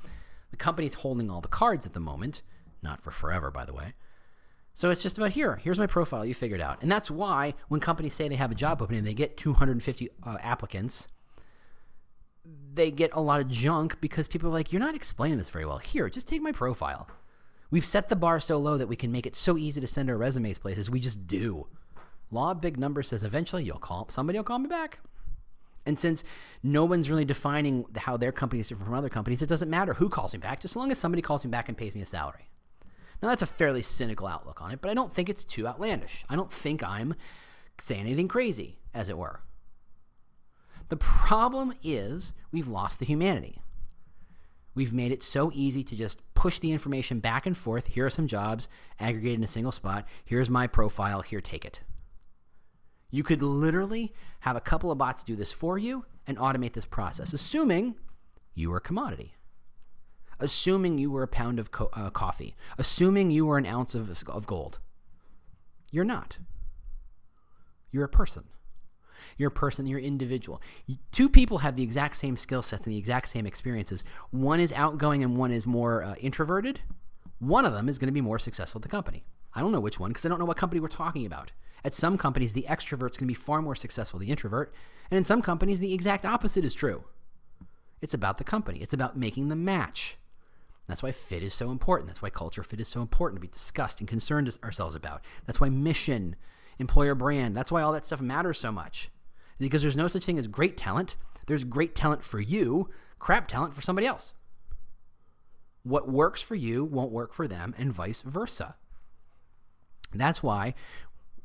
The 0.51 0.57
company's 0.57 0.95
holding 0.95 1.29
all 1.29 1.41
the 1.41 1.47
cards 1.47 1.85
at 1.85 1.93
the 1.93 1.99
moment, 1.99 2.41
not 2.81 3.01
for 3.01 3.11
forever 3.11 3.51
by 3.51 3.65
the 3.65 3.73
way. 3.73 3.93
So 4.77 4.91
it's 4.91 5.01
just 5.01 5.17
about 5.17 5.31
here. 5.31 5.55
Here's 5.55 5.79
my 5.79 5.87
profile. 5.87 6.23
You 6.23 6.35
figured 6.35 6.61
out. 6.61 6.83
And 6.83 6.91
that's 6.91 7.09
why 7.09 7.55
when 7.67 7.79
companies 7.79 8.13
say 8.13 8.27
they 8.27 8.35
have 8.35 8.51
a 8.51 8.55
job 8.55 8.79
opening, 8.79 8.99
and 8.99 9.07
they 9.07 9.15
get 9.15 9.35
250 9.35 10.09
uh, 10.21 10.37
applicants. 10.39 11.07
They 12.75 12.91
get 12.91 13.09
a 13.13 13.19
lot 13.19 13.39
of 13.39 13.49
junk 13.49 13.99
because 14.01 14.27
people 14.27 14.49
are 14.49 14.53
like, 14.53 14.71
you're 14.71 14.79
not 14.79 14.93
explaining 14.93 15.39
this 15.39 15.49
very 15.49 15.65
well. 15.65 15.79
Here, 15.79 16.07
just 16.11 16.27
take 16.27 16.43
my 16.43 16.51
profile. 16.51 17.09
We've 17.71 17.83
set 17.83 18.09
the 18.09 18.15
bar 18.15 18.39
so 18.39 18.59
low 18.59 18.77
that 18.77 18.85
we 18.85 18.95
can 18.95 19.11
make 19.11 19.25
it 19.25 19.35
so 19.35 19.57
easy 19.57 19.81
to 19.81 19.87
send 19.87 20.11
our 20.11 20.15
resumes 20.15 20.59
places. 20.59 20.91
We 20.91 20.99
just 20.99 21.25
do. 21.25 21.65
Law 22.29 22.51
of 22.51 22.61
big 22.61 22.77
numbers 22.77 23.07
says 23.07 23.23
eventually 23.23 23.63
you'll 23.63 23.79
call 23.79 24.05
somebody 24.09 24.37
will 24.37 24.43
call 24.43 24.59
me 24.59 24.69
back. 24.69 24.99
And 25.87 25.97
since 25.97 26.23
no 26.61 26.85
one's 26.85 27.09
really 27.09 27.25
defining 27.25 27.85
how 27.95 28.15
their 28.15 28.31
company 28.31 28.59
is 28.59 28.67
different 28.67 28.85
from 28.85 28.95
other 28.95 29.09
companies, 29.09 29.41
it 29.41 29.49
doesn't 29.49 29.71
matter 29.71 29.95
who 29.95 30.07
calls 30.07 30.33
me 30.33 30.39
back, 30.39 30.59
just 30.59 30.73
as 30.73 30.75
long 30.75 30.91
as 30.91 30.99
somebody 30.99 31.23
calls 31.23 31.43
me 31.43 31.49
back 31.49 31.67
and 31.67 31.75
pays 31.75 31.95
me 31.95 32.01
a 32.01 32.05
salary. 32.05 32.47
Now, 33.21 33.29
that's 33.29 33.41
a 33.41 33.47
fairly 33.47 33.81
cynical 33.81 34.27
outlook 34.27 34.61
on 34.61 34.71
it, 34.71 34.81
but 34.81 34.91
I 34.91 34.93
don't 34.93 35.13
think 35.13 35.29
it's 35.29 35.43
too 35.43 35.67
outlandish. 35.67 36.23
I 36.29 36.35
don't 36.35 36.51
think 36.51 36.83
I'm 36.83 37.15
saying 37.79 38.01
anything 38.01 38.27
crazy, 38.27 38.79
as 38.93 39.09
it 39.09 39.17
were. 39.17 39.41
The 40.89 40.97
problem 40.97 41.73
is 41.83 42.33
we've 42.51 42.67
lost 42.67 42.99
the 42.99 43.05
humanity. 43.05 43.61
We've 44.73 44.93
made 44.93 45.11
it 45.11 45.23
so 45.23 45.51
easy 45.53 45.83
to 45.83 45.95
just 45.95 46.21
push 46.35 46.59
the 46.59 46.71
information 46.71 47.19
back 47.19 47.47
and 47.47 47.57
forth. 47.57 47.87
Here 47.87 48.05
are 48.05 48.11
some 48.11 48.27
jobs 48.27 48.69
aggregated 48.99 49.39
in 49.39 49.43
a 49.43 49.47
single 49.47 49.71
spot. 49.71 50.05
Here's 50.23 50.49
my 50.49 50.67
profile. 50.67 51.21
Here, 51.21 51.41
take 51.41 51.65
it. 51.65 51.81
You 53.09 53.23
could 53.23 53.41
literally 53.41 54.13
have 54.41 54.55
a 54.55 54.61
couple 54.61 54.91
of 54.91 54.99
bots 54.99 55.23
do 55.23 55.35
this 55.35 55.51
for 55.51 55.79
you 55.79 56.05
and 56.27 56.37
automate 56.37 56.73
this 56.73 56.85
process, 56.85 57.33
assuming 57.33 57.95
you 58.53 58.71
are 58.71 58.77
a 58.77 58.81
commodity 58.81 59.33
assuming 60.39 60.97
you 60.97 61.11
were 61.11 61.23
a 61.23 61.27
pound 61.27 61.59
of 61.59 61.71
co- 61.71 61.89
uh, 61.93 62.09
coffee, 62.09 62.55
assuming 62.77 63.31
you 63.31 63.45
were 63.45 63.57
an 63.57 63.65
ounce 63.65 63.95
of, 63.95 64.23
of 64.27 64.45
gold. 64.45 64.79
You're 65.91 66.03
not. 66.05 66.37
You're 67.91 68.05
a 68.05 68.09
person. 68.09 68.45
You're 69.37 69.49
a 69.49 69.51
person, 69.51 69.87
you're 69.87 69.99
individual. 69.99 70.61
Two 71.11 71.29
people 71.29 71.59
have 71.59 71.75
the 71.75 71.83
exact 71.83 72.15
same 72.17 72.37
skill 72.37 72.61
sets 72.61 72.85
and 72.85 72.93
the 72.93 72.99
exact 72.99 73.29
same 73.29 73.45
experiences. 73.45 74.03
One 74.31 74.59
is 74.59 74.71
outgoing 74.73 75.23
and 75.23 75.37
one 75.37 75.51
is 75.51 75.65
more 75.65 76.03
uh, 76.03 76.15
introverted. 76.19 76.81
One 77.39 77.65
of 77.65 77.73
them 77.73 77.89
is 77.89 77.97
going 77.97 78.07
to 78.07 78.13
be 78.13 78.21
more 78.21 78.39
successful 78.39 78.79
at 78.79 78.83
the 78.83 78.89
company. 78.89 79.23
I 79.53 79.61
don't 79.61 79.71
know 79.71 79.79
which 79.79 79.99
one 79.99 80.11
because 80.11 80.25
I 80.25 80.29
don't 80.29 80.39
know 80.39 80.45
what 80.45 80.57
company 80.57 80.79
we're 80.79 80.87
talking 80.87 81.25
about. 81.25 81.51
At 81.83 81.95
some 81.95 82.17
companies, 82.17 82.53
the 82.53 82.65
extrovert's 82.67 83.17
going 83.17 83.27
to 83.27 83.33
be 83.33 83.33
far 83.33 83.61
more 83.61 83.75
successful 83.75 84.19
than 84.19 84.27
the 84.27 84.31
introvert. 84.31 84.73
And 85.09 85.17
in 85.17 85.23
some 85.23 85.41
companies, 85.41 85.79
the 85.79 85.93
exact 85.93 86.25
opposite 86.25 86.65
is 86.65 86.73
true. 86.73 87.03
It's 88.01 88.13
about 88.13 88.37
the 88.37 88.43
company, 88.43 88.79
it's 88.79 88.93
about 88.93 89.17
making 89.17 89.47
the 89.47 89.55
match. 89.55 90.17
That's 90.87 91.03
why 91.03 91.11
fit 91.11 91.43
is 91.43 91.53
so 91.53 91.71
important. 91.71 92.07
That's 92.07 92.21
why 92.21 92.29
culture 92.29 92.63
fit 92.63 92.79
is 92.79 92.87
so 92.87 93.01
important 93.01 93.37
to 93.37 93.47
be 93.47 93.51
discussed 93.51 93.99
and 93.99 94.07
concerned 94.07 94.57
ourselves 94.63 94.95
about. 94.95 95.21
That's 95.45 95.59
why 95.59 95.69
mission, 95.69 96.35
employer 96.79 97.13
brand, 97.13 97.55
that's 97.57 97.71
why 97.71 97.81
all 97.81 97.91
that 97.93 98.05
stuff 98.05 98.21
matters 98.21 98.59
so 98.59 98.71
much. 98.71 99.09
Because 99.59 99.81
there's 99.81 99.97
no 99.97 100.07
such 100.07 100.25
thing 100.25 100.39
as 100.39 100.47
great 100.47 100.77
talent. 100.77 101.17
There's 101.47 101.63
great 101.63 101.95
talent 101.95 102.23
for 102.23 102.39
you, 102.39 102.89
crap 103.19 103.47
talent 103.47 103.73
for 103.73 103.81
somebody 103.81 104.07
else. 104.07 104.33
What 105.83 106.09
works 106.09 106.41
for 106.41 106.55
you 106.55 106.83
won't 106.83 107.11
work 107.11 107.33
for 107.33 107.47
them, 107.47 107.73
and 107.77 107.91
vice 107.91 108.21
versa. 108.21 108.75
That's 110.13 110.43
why 110.43 110.73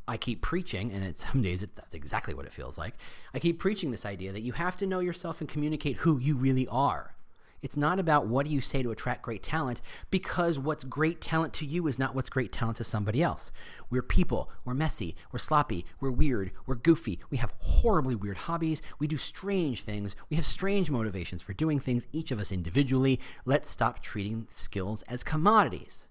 I 0.07 0.17
keep 0.17 0.43
preaching, 0.43 0.93
and 0.93 1.17
some 1.17 1.43
days 1.43 1.63
it, 1.63 1.75
that's 1.75 1.95
exactly 1.95 2.35
what 2.35 2.47
it 2.47 2.53
feels 2.53 2.79
like. 2.79 2.95
I 3.35 3.39
keep 3.39 3.59
preaching 3.59 3.91
this 3.91 4.07
idea 4.07 4.33
that 4.33 4.43
you 4.43 4.53
have 4.53 4.77
to 4.79 4.87
know 4.87 5.01
yourself 5.01 5.41
and 5.41 5.49
communicate 5.49 5.99
who 5.99 6.19
you 6.19 6.37
really 6.37 6.69
are. 6.69 7.15
It's 7.63 7.77
not 7.77 8.01
about 8.01 8.27
what 8.27 8.45
do 8.45 8.53
you 8.53 8.61
say 8.61 8.83
to 8.83 8.91
attract 8.91 9.23
great 9.23 9.43
talent 9.43 9.81
because 10.11 10.59
what's 10.59 10.83
great 10.83 11.21
talent 11.21 11.53
to 11.55 11.67
you 11.67 11.87
is 11.87 11.99
not 11.99 12.15
what's 12.15 12.29
great 12.29 12.51
talent 12.51 12.77
to 12.79 12.85
somebody 12.85 13.23
else. 13.23 13.53
We're 13.89 14.03
people. 14.03 14.51
We're 14.65 14.75
messy. 14.75 15.15
We're 15.31 15.39
sloppy. 15.39 15.87
We're 16.01 16.11
weird. 16.11 16.51
We're 16.67 16.75
goofy. 16.75 17.21
We 17.31 17.37
have 17.37 17.55
horribly 17.59 18.17
weird 18.17 18.37
hobbies. 18.37 18.83
We 18.99 19.07
do 19.07 19.17
strange 19.17 19.83
things. 19.83 20.17
We 20.29 20.37
have 20.37 20.45
strange 20.45 20.91
motivations 20.91 21.41
for 21.41 21.53
doing 21.53 21.79
things, 21.79 22.09
each 22.13 22.33
of 22.33 22.41
us 22.41 22.51
individually. 22.51 23.21
Let's 23.45 23.71
stop 23.71 24.03
treating 24.03 24.47
skills 24.51 25.03
as 25.03 25.23
commodities. 25.23 26.09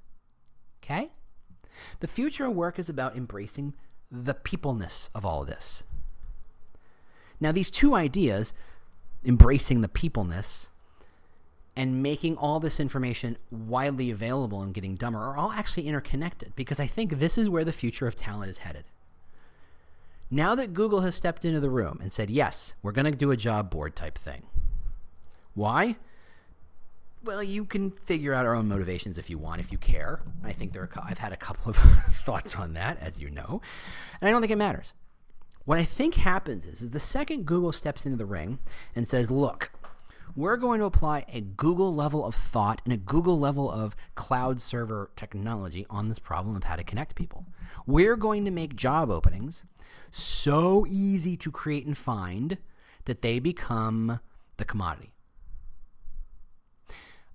Okay? 0.83 1.11
The 1.99 2.07
future 2.07 2.45
of 2.45 2.55
work 2.55 2.79
is 2.79 2.89
about 2.89 3.17
embracing 3.17 3.73
the 4.09 4.33
peopleness 4.33 5.09
of 5.13 5.25
all 5.25 5.43
this. 5.43 5.83
Now, 7.39 7.51
these 7.51 7.71
two 7.71 7.95
ideas, 7.95 8.53
embracing 9.25 9.81
the 9.81 9.87
peopleness 9.89 10.69
and 11.75 12.03
making 12.03 12.37
all 12.37 12.59
this 12.59 12.79
information 12.79 13.37
widely 13.49 14.11
available 14.11 14.61
and 14.61 14.73
getting 14.73 14.95
dumber, 14.95 15.19
are 15.19 15.37
all 15.37 15.51
actually 15.51 15.87
interconnected 15.87 16.55
because 16.55 16.79
I 16.79 16.87
think 16.87 17.19
this 17.19 17.37
is 17.37 17.49
where 17.49 17.63
the 17.63 17.71
future 17.71 18.07
of 18.07 18.15
talent 18.15 18.51
is 18.51 18.59
headed. 18.59 18.85
Now 20.29 20.55
that 20.55 20.73
Google 20.73 21.01
has 21.01 21.15
stepped 21.15 21.45
into 21.45 21.59
the 21.59 21.69
room 21.69 21.99
and 22.01 22.11
said, 22.11 22.29
yes, 22.29 22.73
we're 22.81 22.91
going 22.91 23.05
to 23.05 23.11
do 23.11 23.31
a 23.31 23.37
job 23.37 23.69
board 23.69 23.95
type 23.95 24.17
thing. 24.17 24.43
Why? 25.53 25.97
well, 27.23 27.43
you 27.43 27.65
can 27.65 27.91
figure 27.91 28.33
out 28.33 28.45
our 28.45 28.55
own 28.55 28.67
motivations 28.67 29.17
if 29.17 29.29
you 29.29 29.37
want, 29.37 29.61
if 29.61 29.71
you 29.71 29.77
care. 29.77 30.21
I 30.43 30.51
think 30.51 30.73
there 30.73 30.83
are. 30.83 30.89
I've 31.03 31.17
had 31.17 31.33
a 31.33 31.37
couple 31.37 31.69
of 31.69 31.75
thoughts 32.25 32.55
on 32.55 32.73
that, 32.73 32.99
as 32.99 33.19
you 33.19 33.29
know, 33.29 33.61
and 34.19 34.27
I 34.27 34.31
don't 34.31 34.41
think 34.41 34.51
it 34.51 34.57
matters. 34.57 34.93
What 35.65 35.77
I 35.77 35.83
think 35.83 36.15
happens 36.15 36.65
is, 36.65 36.81
is 36.81 36.89
the 36.89 36.99
second 36.99 37.45
Google 37.45 37.71
steps 37.71 38.05
into 38.05 38.17
the 38.17 38.25
ring 38.25 38.59
and 38.95 39.07
says, 39.07 39.29
"Look, 39.29 39.71
we're 40.35 40.57
going 40.57 40.79
to 40.79 40.85
apply 40.85 41.25
a 41.31 41.41
Google 41.41 41.93
level 41.93 42.25
of 42.25 42.35
thought 42.35 42.81
and 42.85 42.93
a 42.93 42.97
Google 42.97 43.39
level 43.39 43.69
of 43.69 43.95
cloud 44.15 44.59
server 44.59 45.11
technology 45.15 45.85
on 45.89 46.09
this 46.09 46.19
problem 46.19 46.55
of 46.55 46.63
how 46.63 46.75
to 46.75 46.83
connect 46.83 47.15
people. 47.15 47.45
We're 47.85 48.15
going 48.15 48.45
to 48.45 48.51
make 48.51 48.75
job 48.75 49.09
openings 49.09 49.63
so 50.11 50.85
easy 50.89 51.37
to 51.37 51.51
create 51.51 51.85
and 51.85 51.97
find 51.97 52.57
that 53.05 53.21
they 53.21 53.39
become 53.39 54.19
the 54.57 54.65
commodity." 54.65 55.11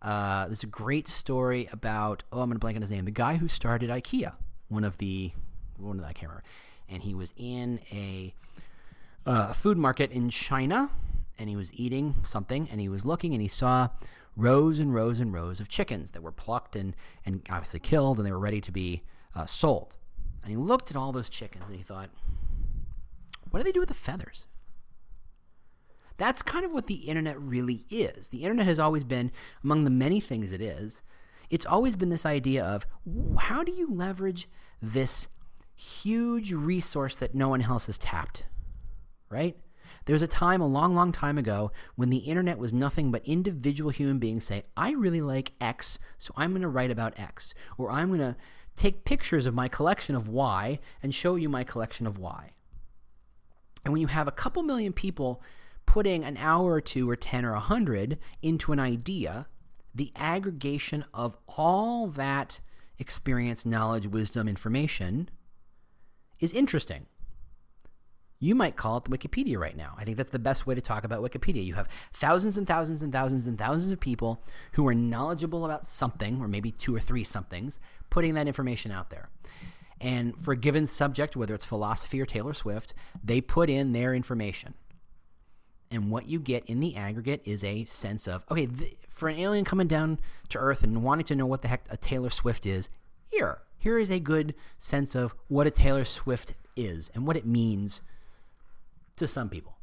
Uh, 0.02 0.46
there's 0.46 0.62
a 0.62 0.68
great 0.68 1.08
story 1.08 1.68
about 1.72 2.22
oh 2.30 2.40
I'm 2.40 2.50
gonna 2.50 2.60
blank 2.60 2.76
on 2.76 2.82
his 2.82 2.90
name 2.90 3.06
the 3.06 3.10
guy 3.10 3.36
who 3.36 3.48
started 3.48 3.90
IKEA 3.90 4.34
one 4.68 4.84
of 4.84 4.98
the 4.98 5.32
one 5.78 5.96
of 5.96 6.02
the, 6.02 6.08
I 6.08 6.12
can't 6.12 6.30
remember 6.30 6.44
and 6.88 7.02
he 7.02 7.14
was 7.14 7.34
in 7.36 7.80
a 7.90 8.32
uh, 9.26 9.52
food 9.52 9.76
market 9.76 10.12
in 10.12 10.30
China 10.30 10.90
and 11.38 11.48
he 11.48 11.56
was 11.56 11.72
eating 11.74 12.14
something 12.24 12.68
and 12.70 12.80
he 12.80 12.88
was 12.88 13.04
looking 13.04 13.32
and 13.32 13.42
he 13.42 13.48
saw 13.48 13.88
rows 14.36 14.78
and 14.78 14.94
rows 14.94 15.18
and 15.20 15.32
rows 15.32 15.60
of 15.60 15.68
chickens 15.68 16.10
that 16.10 16.22
were 16.22 16.32
plucked 16.32 16.76
and 16.76 16.94
and 17.24 17.42
obviously 17.50 17.80
killed 17.80 18.18
and 18.18 18.26
they 18.26 18.32
were 18.32 18.38
ready 18.38 18.60
to 18.60 18.72
be 18.72 19.02
uh, 19.34 19.46
sold 19.46 19.96
and 20.42 20.50
he 20.50 20.56
looked 20.56 20.90
at 20.90 20.96
all 20.96 21.12
those 21.12 21.28
chickens 21.28 21.64
and 21.66 21.76
he 21.76 21.82
thought 21.82 22.10
what 23.50 23.60
do 23.60 23.64
they 23.64 23.72
do 23.72 23.80
with 23.80 23.88
the 23.88 23.94
feathers 23.94 24.46
that's 26.18 26.42
kind 26.42 26.64
of 26.64 26.72
what 26.72 26.86
the 26.86 26.94
internet 26.94 27.40
really 27.40 27.84
is. 27.90 28.28
The 28.28 28.42
internet 28.42 28.66
has 28.66 28.78
always 28.78 29.04
been, 29.04 29.30
among 29.62 29.84
the 29.84 29.90
many 29.90 30.20
things 30.20 30.52
it 30.52 30.60
is, 30.60 31.02
it's 31.50 31.66
always 31.66 31.94
been 31.94 32.08
this 32.08 32.26
idea 32.26 32.64
of 32.64 32.86
how 33.38 33.62
do 33.62 33.72
you 33.72 33.88
leverage 33.90 34.48
this 34.80 35.28
huge 35.74 36.52
resource 36.52 37.14
that 37.16 37.34
no 37.34 37.50
one 37.50 37.62
else 37.62 37.86
has 37.86 37.98
tapped, 37.98 38.46
right? 39.28 39.56
There 40.06 40.14
was 40.14 40.22
a 40.22 40.28
time, 40.28 40.60
a 40.60 40.66
long, 40.66 40.94
long 40.94 41.10
time 41.10 41.36
ago, 41.36 41.72
when 41.96 42.10
the 42.10 42.18
internet 42.18 42.58
was 42.58 42.72
nothing 42.72 43.10
but 43.10 43.26
individual 43.26 43.90
human 43.90 44.18
beings 44.18 44.44
say, 44.44 44.62
I 44.76 44.92
really 44.92 45.20
like 45.20 45.52
X, 45.60 45.98
so 46.16 46.32
I'm 46.36 46.52
going 46.52 46.62
to 46.62 46.68
write 46.68 46.92
about 46.92 47.18
X. 47.18 47.54
Or 47.76 47.90
I'm 47.90 48.08
going 48.08 48.20
to 48.20 48.36
take 48.76 49.04
pictures 49.04 49.46
of 49.46 49.54
my 49.54 49.66
collection 49.66 50.14
of 50.14 50.28
Y 50.28 50.78
and 51.02 51.12
show 51.12 51.34
you 51.34 51.48
my 51.48 51.64
collection 51.64 52.06
of 52.06 52.18
Y. 52.18 52.52
And 53.84 53.92
when 53.92 54.00
you 54.00 54.06
have 54.06 54.28
a 54.28 54.32
couple 54.32 54.62
million 54.62 54.92
people 54.92 55.42
putting 55.86 56.24
an 56.24 56.36
hour 56.36 56.72
or 56.72 56.80
two 56.80 57.10
or 57.10 57.16
10 57.16 57.44
or 57.44 57.52
100 57.52 58.18
into 58.42 58.72
an 58.72 58.78
idea, 58.78 59.48
the 59.92 60.12
aggregation 60.14 61.04
of 61.14 61.36
all 61.48 62.06
that 62.08 62.60
experience, 62.98 63.66
knowledge, 63.66 64.06
wisdom, 64.06 64.46
information 64.46 65.30
is 66.40 66.52
interesting. 66.52 67.06
You 68.38 68.54
might 68.54 68.76
call 68.76 68.98
it 68.98 69.04
Wikipedia 69.04 69.58
right 69.58 69.76
now. 69.76 69.94
I 69.96 70.04
think 70.04 70.18
that's 70.18 70.30
the 70.30 70.38
best 70.38 70.66
way 70.66 70.74
to 70.74 70.82
talk 70.82 71.04
about 71.04 71.22
Wikipedia. 71.22 71.64
You 71.64 71.74
have 71.74 71.88
thousands 72.12 72.58
and 72.58 72.66
thousands 72.66 73.02
and 73.02 73.12
thousands 73.12 73.46
and 73.46 73.58
thousands 73.58 73.92
of 73.92 74.00
people 74.00 74.42
who 74.72 74.86
are 74.86 74.94
knowledgeable 74.94 75.64
about 75.64 75.86
something, 75.86 76.40
or 76.40 76.48
maybe 76.48 76.70
two 76.70 76.94
or 76.94 77.00
three 77.00 77.24
somethings, 77.24 77.80
putting 78.10 78.34
that 78.34 78.46
information 78.46 78.90
out 78.90 79.08
there. 79.08 79.30
And 80.00 80.36
for 80.38 80.52
a 80.52 80.56
given 80.56 80.86
subject, 80.86 81.34
whether 81.34 81.54
it's 81.54 81.64
philosophy 81.64 82.20
or 82.20 82.26
Taylor 82.26 82.52
Swift, 82.52 82.92
they 83.24 83.40
put 83.40 83.70
in 83.70 83.92
their 83.92 84.14
information. 84.14 84.74
And 85.90 86.10
what 86.10 86.28
you 86.28 86.38
get 86.38 86.66
in 86.66 86.80
the 86.80 86.96
aggregate 86.96 87.40
is 87.44 87.64
a 87.64 87.86
sense 87.86 88.26
of 88.26 88.44
okay, 88.50 88.66
th- 88.66 88.96
for 89.08 89.30
an 89.30 89.38
alien 89.38 89.64
coming 89.64 89.86
down 89.86 90.18
to 90.50 90.58
Earth 90.58 90.82
and 90.82 91.02
wanting 91.02 91.24
to 91.26 91.36
know 91.36 91.46
what 91.46 91.62
the 91.62 91.68
heck 91.68 91.86
a 91.88 91.96
Taylor 91.96 92.28
Swift 92.28 92.66
is, 92.66 92.90
here, 93.30 93.62
here 93.78 93.98
is 93.98 94.10
a 94.10 94.20
good 94.20 94.54
sense 94.78 95.14
of 95.14 95.34
what 95.48 95.66
a 95.66 95.70
Taylor 95.70 96.04
Swift 96.04 96.54
is 96.76 97.10
and 97.14 97.26
what 97.26 97.36
it 97.36 97.46
means 97.46 98.02
to 99.16 99.26
some 99.26 99.48
people. 99.48 99.76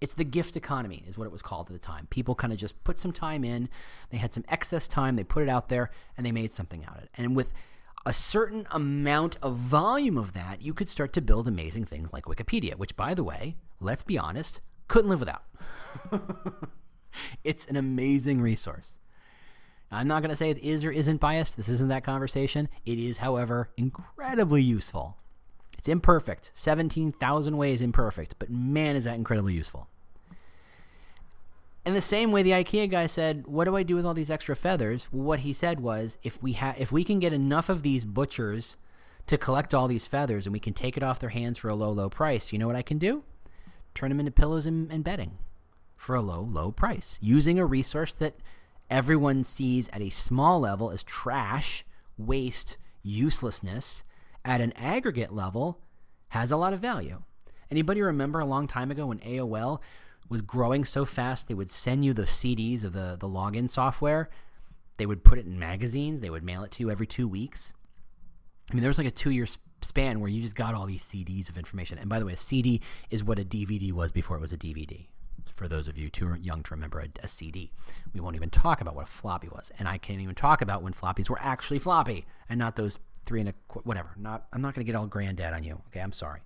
It's 0.00 0.14
the 0.14 0.24
gift 0.24 0.56
economy, 0.56 1.02
is 1.08 1.18
what 1.18 1.24
it 1.24 1.32
was 1.32 1.42
called 1.42 1.66
at 1.66 1.72
the 1.72 1.78
time. 1.78 2.06
People 2.08 2.34
kind 2.34 2.52
of 2.52 2.58
just 2.58 2.84
put 2.84 2.98
some 2.98 3.12
time 3.12 3.42
in, 3.42 3.68
they 4.10 4.18
had 4.18 4.32
some 4.32 4.44
excess 4.48 4.86
time, 4.86 5.16
they 5.16 5.24
put 5.24 5.42
it 5.42 5.48
out 5.48 5.68
there, 5.68 5.90
and 6.16 6.24
they 6.24 6.32
made 6.32 6.52
something 6.52 6.84
out 6.84 6.98
of 6.98 7.04
it. 7.04 7.10
And 7.16 7.34
with 7.34 7.52
a 8.06 8.12
certain 8.12 8.66
amount 8.70 9.38
of 9.42 9.56
volume 9.56 10.16
of 10.16 10.34
that, 10.34 10.62
you 10.62 10.72
could 10.72 10.88
start 10.88 11.12
to 11.14 11.20
build 11.20 11.48
amazing 11.48 11.84
things 11.84 12.12
like 12.12 12.24
Wikipedia, 12.24 12.76
which, 12.76 12.96
by 12.96 13.12
the 13.12 13.24
way, 13.24 13.56
let's 13.80 14.04
be 14.04 14.16
honest, 14.16 14.60
couldn't 14.86 15.10
live 15.10 15.20
without. 15.20 15.42
it's 17.44 17.66
an 17.66 17.76
amazing 17.76 18.40
resource. 18.40 18.94
I'm 19.90 20.06
not 20.06 20.22
going 20.22 20.30
to 20.30 20.36
say 20.36 20.50
it 20.50 20.58
is 20.58 20.84
or 20.84 20.90
isn't 20.90 21.20
biased. 21.20 21.56
This 21.56 21.68
isn't 21.68 21.88
that 21.88 22.04
conversation. 22.04 22.68
It 22.84 22.98
is, 22.98 23.18
however, 23.18 23.70
incredibly 23.76 24.62
useful. 24.62 25.16
It's 25.78 25.88
imperfect, 25.88 26.50
17,000 26.54 27.56
ways 27.56 27.80
imperfect, 27.80 28.34
but 28.38 28.50
man, 28.50 28.96
is 28.96 29.04
that 29.04 29.14
incredibly 29.14 29.54
useful. 29.54 29.88
In 31.86 31.94
the 31.94 32.02
same 32.02 32.32
way, 32.32 32.42
the 32.42 32.50
IKEA 32.50 32.90
guy 32.90 33.06
said, 33.06 33.46
"What 33.46 33.64
do 33.64 33.76
I 33.76 33.82
do 33.82 33.94
with 33.94 34.04
all 34.04 34.12
these 34.12 34.30
extra 34.30 34.54
feathers?" 34.54 35.04
what 35.10 35.40
he 35.40 35.54
said 35.54 35.80
was, 35.80 36.18
"If 36.22 36.42
we 36.42 36.52
have, 36.54 36.78
if 36.78 36.92
we 36.92 37.04
can 37.04 37.18
get 37.18 37.32
enough 37.32 37.68
of 37.68 37.82
these 37.82 38.04
butchers 38.04 38.76
to 39.26 39.38
collect 39.38 39.72
all 39.72 39.88
these 39.88 40.06
feathers, 40.06 40.44
and 40.44 40.52
we 40.52 40.60
can 40.60 40.74
take 40.74 40.96
it 40.96 41.02
off 41.02 41.20
their 41.20 41.30
hands 41.30 41.56
for 41.56 41.68
a 41.68 41.74
low, 41.74 41.90
low 41.90 42.10
price, 42.10 42.52
you 42.52 42.58
know 42.58 42.66
what 42.66 42.76
I 42.76 42.82
can 42.82 42.98
do? 42.98 43.22
turn 43.98 44.10
them 44.10 44.20
into 44.20 44.30
pillows 44.30 44.64
and, 44.64 44.92
and 44.92 45.02
bedding 45.02 45.38
for 45.96 46.14
a 46.14 46.22
low, 46.22 46.40
low 46.40 46.70
price 46.70 47.18
using 47.20 47.58
a 47.58 47.66
resource 47.66 48.14
that 48.14 48.36
everyone 48.88 49.42
sees 49.42 49.88
at 49.92 50.00
a 50.00 50.08
small 50.08 50.60
level 50.60 50.90
as 50.90 51.02
trash, 51.02 51.84
waste, 52.16 52.76
uselessness, 53.02 54.04
at 54.44 54.60
an 54.60 54.72
aggregate 54.72 55.32
level 55.32 55.80
has 56.28 56.50
a 56.50 56.56
lot 56.56 56.72
of 56.72 56.80
value. 56.80 57.22
Anybody 57.70 58.00
remember 58.00 58.40
a 58.40 58.46
long 58.46 58.66
time 58.66 58.90
ago 58.90 59.06
when 59.06 59.18
AOL 59.20 59.80
was 60.28 60.42
growing 60.42 60.84
so 60.84 61.04
fast 61.04 61.48
they 61.48 61.54
would 61.54 61.70
send 61.70 62.04
you 62.04 62.12
the 62.12 62.22
CDs 62.22 62.84
of 62.84 62.92
the, 62.92 63.16
the 63.18 63.28
login 63.28 63.68
software? 63.68 64.30
They 64.98 65.06
would 65.06 65.24
put 65.24 65.38
it 65.38 65.46
in 65.46 65.58
magazines, 65.58 66.20
they 66.20 66.30
would 66.30 66.42
mail 66.42 66.64
it 66.64 66.70
to 66.72 66.82
you 66.82 66.90
every 66.90 67.06
two 67.06 67.28
weeks. 67.28 67.72
I 68.70 68.74
mean, 68.74 68.82
there 68.82 68.90
was 68.90 68.98
like 68.98 69.06
a 69.06 69.12
two 69.12 69.30
year 69.30 69.46
span 69.82 70.20
where 70.20 70.30
you 70.30 70.42
just 70.42 70.56
got 70.56 70.74
all 70.74 70.86
these 70.86 71.02
CDs 71.02 71.48
of 71.48 71.56
information. 71.56 71.98
And 71.98 72.08
by 72.08 72.18
the 72.18 72.26
way, 72.26 72.32
a 72.32 72.36
CD 72.36 72.80
is 73.10 73.24
what 73.24 73.38
a 73.38 73.44
DVD 73.44 73.92
was 73.92 74.12
before 74.12 74.36
it 74.36 74.40
was 74.40 74.52
a 74.52 74.58
DVD. 74.58 75.06
For 75.54 75.68
those 75.68 75.88
of 75.88 75.96
you 75.96 76.10
too 76.10 76.36
young 76.40 76.62
to 76.64 76.74
remember 76.74 77.00
a, 77.00 77.08
a 77.22 77.28
CD, 77.28 77.72
we 78.12 78.20
won't 78.20 78.36
even 78.36 78.50
talk 78.50 78.80
about 78.80 78.94
what 78.94 79.04
a 79.04 79.10
floppy 79.10 79.48
was, 79.48 79.72
and 79.78 79.88
I 79.88 79.98
can't 79.98 80.20
even 80.20 80.34
talk 80.34 80.60
about 80.60 80.82
when 80.82 80.92
floppies 80.92 81.30
were 81.30 81.40
actually 81.40 81.78
floppy 81.78 82.26
and 82.48 82.58
not 82.58 82.76
those 82.76 82.98
three 83.28 83.40
and 83.40 83.50
a 83.50 83.54
whatever. 83.84 84.10
Not 84.16 84.46
I'm 84.52 84.62
not 84.62 84.74
going 84.74 84.84
to 84.84 84.90
get 84.90 84.98
all 84.98 85.06
granddad 85.06 85.52
on 85.52 85.62
you. 85.62 85.80
Okay, 85.88 86.00
I'm 86.00 86.12
sorry. 86.12 86.40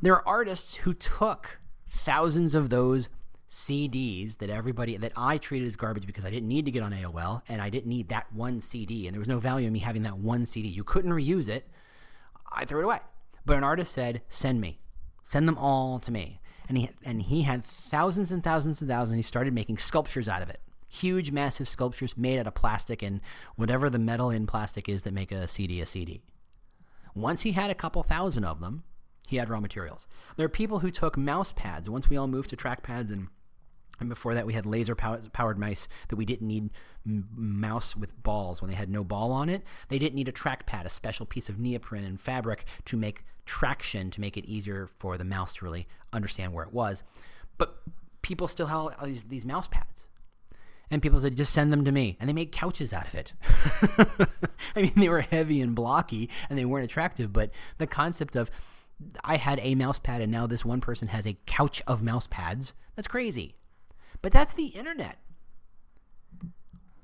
There 0.00 0.14
are 0.14 0.26
artists 0.26 0.76
who 0.76 0.94
took 0.94 1.58
thousands 1.90 2.54
of 2.54 2.70
those 2.70 3.08
CDs 3.50 4.38
that 4.38 4.48
everybody 4.48 4.96
that 4.96 5.12
I 5.16 5.38
treated 5.38 5.66
as 5.66 5.74
garbage 5.74 6.06
because 6.06 6.24
I 6.24 6.30
didn't 6.30 6.48
need 6.48 6.66
to 6.66 6.70
get 6.70 6.82
on 6.82 6.92
AOL 6.92 7.42
and 7.48 7.60
I 7.60 7.68
didn't 7.68 7.88
need 7.88 8.08
that 8.10 8.32
one 8.32 8.60
CD 8.60 9.06
and 9.06 9.14
there 9.14 9.20
was 9.20 9.28
no 9.28 9.40
value 9.40 9.66
in 9.66 9.72
me 9.72 9.80
having 9.80 10.02
that 10.02 10.18
one 10.18 10.46
CD. 10.46 10.68
You 10.68 10.84
couldn't 10.84 11.10
reuse 11.10 11.48
it. 11.48 11.68
I 12.52 12.64
threw 12.64 12.80
it 12.80 12.84
away. 12.84 13.00
But 13.44 13.56
an 13.56 13.64
artist 13.64 13.92
said, 13.92 14.22
"Send 14.28 14.60
me. 14.60 14.78
Send 15.24 15.48
them 15.48 15.58
all 15.58 15.98
to 15.98 16.12
me." 16.12 16.40
And 16.68 16.78
he 16.78 16.90
and 17.04 17.22
he 17.22 17.42
had 17.42 17.64
thousands 17.64 18.30
and 18.30 18.44
thousands 18.44 18.80
and 18.80 18.88
thousands. 18.88 19.16
He 19.16 19.22
started 19.22 19.52
making 19.52 19.78
sculptures 19.78 20.28
out 20.28 20.42
of 20.42 20.50
it. 20.50 20.60
Huge 20.88 21.30
massive 21.30 21.68
sculptures 21.68 22.16
made 22.16 22.38
out 22.38 22.46
of 22.46 22.54
plastic 22.54 23.02
and 23.02 23.20
whatever 23.56 23.90
the 23.90 23.98
metal 23.98 24.30
in 24.30 24.46
plastic 24.46 24.88
is 24.88 25.02
that 25.02 25.12
make 25.12 25.30
a 25.30 25.46
CD 25.46 25.80
a 25.80 25.86
CD. 25.86 26.22
Once 27.14 27.42
he 27.42 27.52
had 27.52 27.70
a 27.70 27.74
couple 27.74 28.02
thousand 28.02 28.44
of 28.44 28.60
them, 28.60 28.84
he 29.26 29.36
had 29.36 29.50
raw 29.50 29.60
materials. 29.60 30.06
There 30.36 30.46
are 30.46 30.50
people 30.50 30.78
who 30.78 30.90
took 30.90 31.16
mouse 31.16 31.52
pads. 31.52 31.90
Once 31.90 32.08
we 32.08 32.16
all 32.16 32.26
moved 32.26 32.50
to 32.50 32.56
trackpads 32.56 33.12
and 33.12 33.28
and 34.00 34.08
before 34.08 34.34
that, 34.34 34.46
we 34.46 34.52
had 34.52 34.64
laser 34.64 34.94
powered 34.94 35.58
mice 35.58 35.88
that 36.08 36.16
we 36.16 36.24
didn't 36.24 36.46
need 36.46 36.70
mouse 37.04 37.96
with 37.96 38.22
balls 38.22 38.62
when 38.62 38.70
they 38.70 38.76
had 38.76 38.88
no 38.88 39.02
ball 39.02 39.32
on 39.32 39.48
it. 39.48 39.64
They 39.88 39.98
didn't 39.98 40.14
need 40.14 40.28
a 40.28 40.32
trackpad, 40.32 40.84
a 40.84 40.88
special 40.88 41.26
piece 41.26 41.48
of 41.48 41.58
neoprene 41.58 42.04
and 42.04 42.20
fabric 42.20 42.64
to 42.84 42.96
make 42.96 43.24
traction 43.44 44.10
to 44.12 44.20
make 44.20 44.36
it 44.36 44.44
easier 44.44 44.88
for 44.98 45.18
the 45.18 45.24
mouse 45.24 45.54
to 45.54 45.64
really 45.64 45.88
understand 46.12 46.52
where 46.52 46.64
it 46.64 46.72
was. 46.72 47.02
But 47.56 47.82
people 48.22 48.46
still 48.46 48.66
had 48.66 48.94
these, 49.04 49.24
these 49.24 49.46
mouse 49.46 49.66
pads. 49.66 50.07
And 50.90 51.02
people 51.02 51.20
said, 51.20 51.36
just 51.36 51.52
send 51.52 51.72
them 51.72 51.84
to 51.84 51.92
me. 51.92 52.16
And 52.18 52.28
they 52.28 52.32
made 52.32 52.52
couches 52.52 52.92
out 52.92 53.06
of 53.06 53.14
it. 53.14 53.32
I 54.76 54.82
mean, 54.82 54.92
they 54.96 55.08
were 55.08 55.20
heavy 55.20 55.60
and 55.60 55.74
blocky 55.74 56.30
and 56.48 56.58
they 56.58 56.64
weren't 56.64 56.84
attractive, 56.84 57.32
but 57.32 57.50
the 57.76 57.86
concept 57.86 58.36
of 58.36 58.50
I 59.22 59.36
had 59.36 59.60
a 59.62 59.74
mouse 59.74 59.98
pad 59.98 60.20
and 60.20 60.32
now 60.32 60.46
this 60.46 60.64
one 60.64 60.80
person 60.80 61.08
has 61.08 61.26
a 61.26 61.38
couch 61.46 61.82
of 61.86 62.02
mouse 62.02 62.26
pads, 62.26 62.74
that's 62.96 63.08
crazy. 63.08 63.56
But 64.22 64.32
that's 64.32 64.54
the 64.54 64.66
internet. 64.66 65.18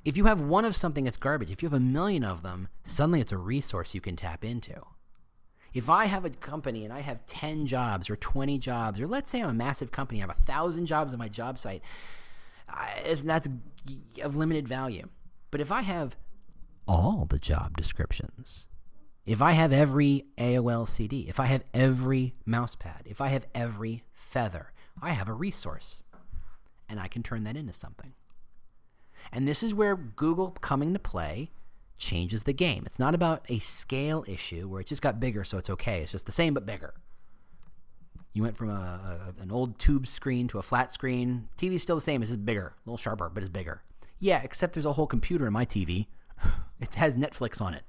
If 0.05 0.17
you 0.17 0.25
have 0.27 0.41
one 0.41 0.65
of 0.65 0.77
something 0.77 1.05
that's 1.05 1.17
garbage, 1.17 1.51
if 1.51 1.63
you 1.63 1.69
have 1.69 1.77
a 1.77 1.81
million 1.81 2.25
of 2.25 2.43
them, 2.43 2.69
suddenly 2.85 3.21
it's 3.21 3.33
a 3.33 3.39
resource 3.39 3.95
you 3.95 4.01
can 4.01 4.17
tap 4.17 4.45
into. 4.45 4.83
If 5.73 5.89
I 5.89 6.07
have 6.07 6.25
a 6.25 6.31
company 6.31 6.85
and 6.85 6.93
I 6.93 7.01
have 7.01 7.27
10 7.27 7.67
jobs 7.67 8.11
or 8.11 8.17
20 8.17 8.59
jobs, 8.59 9.01
or 9.01 9.07
let's 9.07 9.31
say 9.31 9.41
I'm 9.41 9.51
a 9.51 9.55
massive 9.55 9.91
company, 9.91 10.21
I 10.21 10.27
have 10.27 10.37
a 10.37 10.43
thousand 10.43 10.87
jobs 10.87 11.13
on 11.13 11.19
my 11.19 11.29
job 11.29 11.59
site, 11.59 11.83
that's 12.69 13.49
of 14.23 14.37
limited 14.37 14.69
value. 14.69 15.09
But 15.51 15.61
if 15.61 15.71
I 15.71 15.83
have 15.83 16.17
all 16.87 17.27
the 17.29 17.39
job 17.39 17.77
descriptions, 17.77 18.67
if 19.27 19.41
I 19.41 19.53
have 19.53 19.73
every 19.73 20.27
AOL 20.37 20.89
CD, 20.89 21.27
if 21.29 21.41
I 21.41 21.47
have 21.47 21.65
every 21.73 22.35
mousepad, 22.47 23.07
if 23.07 23.21
I 23.21 23.29
have 23.29 23.47
every 23.55 24.05
feather, 24.13 24.73
I 25.01 25.11
have 25.11 25.29
a 25.29 25.33
resource 25.33 26.03
and 26.89 27.01
I 27.01 27.09
can 27.09 27.23
turn 27.23 27.45
that 27.45 27.57
into 27.57 27.73
something. 27.73 28.13
And 29.33 29.49
this 29.49 29.63
is 29.63 29.75
where 29.75 29.97
Google 29.97 30.51
coming 30.51 30.93
to 30.93 30.99
play 30.99 31.51
changes 31.97 32.45
the 32.45 32.53
game. 32.53 32.83
It's 32.85 32.99
not 32.99 33.15
about 33.15 33.45
a 33.49 33.59
scale 33.61 34.25
issue 34.27 34.69
where 34.69 34.81
it 34.81 34.89
just 34.89 35.01
got 35.01 35.21
bigger, 35.21 35.45
so 35.45 35.57
it's 35.57 35.71
okay. 35.71 36.03
It's 36.03 36.13
just 36.13 36.27
the 36.27 36.33
same 36.33 36.53
but 36.53 36.67
bigger. 36.67 36.95
You 38.35 38.43
went 38.43 38.57
from 38.57 38.69
a, 38.69 39.33
a 39.39 39.43
an 39.43 39.51
old 39.51 39.79
tube 39.79 40.07
screen 40.07 40.49
to 40.49 40.59
a 40.59 40.63
flat 40.63 40.93
screen. 40.93 41.49
TV's 41.57 41.83
still 41.83 41.97
the 41.97 42.03
same, 42.03 42.21
it's 42.21 42.31
just 42.31 42.45
bigger, 42.45 42.75
a 42.77 42.89
little 42.89 42.99
sharper, 42.99 43.31
but 43.31 43.43
it's 43.43 43.51
bigger. 43.51 43.83
Yeah, 44.19 44.43
except 44.43 44.75
there's 44.75 44.85
a 44.85 44.95
whole 44.95 45.07
computer 45.07 45.47
in 45.47 45.53
my 45.53 45.65
TV. 45.65 46.09
it 46.81 46.95
has 46.97 47.17
Netflix 47.17 47.63
on 47.63 47.75
it. 47.75 47.85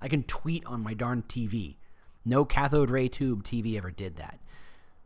I 0.00 0.08
can 0.08 0.22
tweet 0.22 0.64
on 0.66 0.82
my 0.82 0.94
darn 0.94 1.24
TV. 1.28 1.76
No 2.24 2.44
cathode 2.44 2.90
ray 2.90 3.08
tube 3.08 3.42
TV 3.42 3.76
ever 3.76 3.90
did 3.90 4.16
that. 4.16 4.38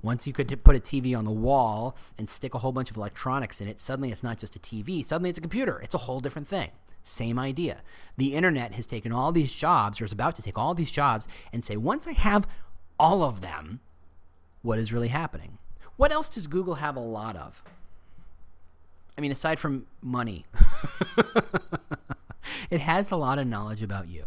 Once 0.03 0.27
you 0.27 0.33
could 0.33 0.63
put 0.63 0.77
a 0.77 0.81
TV 0.81 1.17
on 1.17 1.25
the 1.25 1.31
wall 1.31 1.97
and 2.19 2.29
stick 2.29 2.55
a 2.55 2.59
whole 2.59 2.73
bunch 2.73 2.91
of 2.91 2.97
electronics 2.99 3.63
in 3.63 3.69
it, 3.69 3.81
suddenly 3.81 4.13
it's 4.13 4.23
not 4.23 4.39
just 4.39 4.57
a 4.57 4.59
TV, 4.59 5.05
suddenly 5.05 5.31
it's 5.31 5.39
a 5.39 5.43
computer. 5.43 5.81
It's 5.81 5.95
a 5.95 5.99
whole 5.99 6.21
different 6.21 6.49
thing. 6.49 6.71
Same 7.03 7.39
idea. 7.39 7.83
The 8.17 8.35
internet 8.35 8.75
has 8.75 8.87
taken 8.87 9.11
all 9.11 9.33
these 9.33 9.53
jobs, 9.53 10.01
or 10.01 10.05
is 10.05 10.13
about 10.13 10.35
to 10.35 10.43
take 10.43 10.59
all 10.59 10.75
these 10.75 10.91
jobs, 10.91 11.27
and 11.53 11.65
say, 11.65 11.77
once 11.77 12.07
I 12.07 12.13
have 12.13 12.47
all 12.99 13.23
of 13.23 13.41
them, 13.41 13.81
what 14.67 14.81
is 14.81 14.93
really 14.93 15.09
happening? 15.09 15.59
What 15.97 16.11
else 16.11 16.29
does 16.29 16.49
Google 16.49 16.75
have 16.75 16.97
a 16.97 17.01
lot 17.01 17.37
of? 17.37 17.63
I 19.17 19.21
mean, 19.21 19.31
aside 19.31 19.61
from 19.61 19.87
money, 20.03 20.45
it 22.71 22.81
has 22.81 23.13
a 23.13 23.17
lot 23.17 23.39
of 23.39 23.47
knowledge 23.47 23.83
about 23.83 24.09
you. 24.09 24.27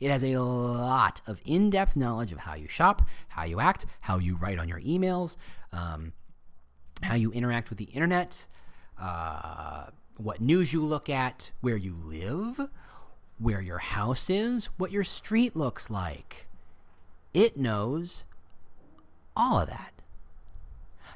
It 0.00 0.10
has 0.10 0.24
a 0.24 0.38
lot 0.38 1.20
of 1.24 1.40
in 1.46 1.70
depth 1.70 1.94
knowledge 1.94 2.32
of 2.32 2.38
how 2.38 2.54
you 2.54 2.66
shop, 2.66 3.02
how 3.28 3.44
you 3.44 3.60
act, 3.60 3.86
how 4.00 4.18
you 4.18 4.34
write 4.34 4.58
on 4.58 4.68
your 4.68 4.80
emails, 4.80 5.36
um, 5.72 6.12
how 7.02 7.14
you 7.14 7.30
interact 7.30 7.70
with 7.70 7.78
the 7.78 7.84
internet, 7.84 8.46
uh, 9.00 9.86
what 10.16 10.40
news 10.40 10.72
you 10.72 10.84
look 10.84 11.08
at, 11.08 11.52
where 11.60 11.76
you 11.76 11.94
live, 11.94 12.68
where 13.38 13.60
your 13.60 13.78
house 13.78 14.28
is, 14.28 14.66
what 14.76 14.90
your 14.90 15.04
street 15.04 15.54
looks 15.54 15.88
like. 15.88 16.48
It 17.32 17.56
knows 17.56 18.24
all 19.36 19.60
of 19.60 19.68
that. 19.68 19.92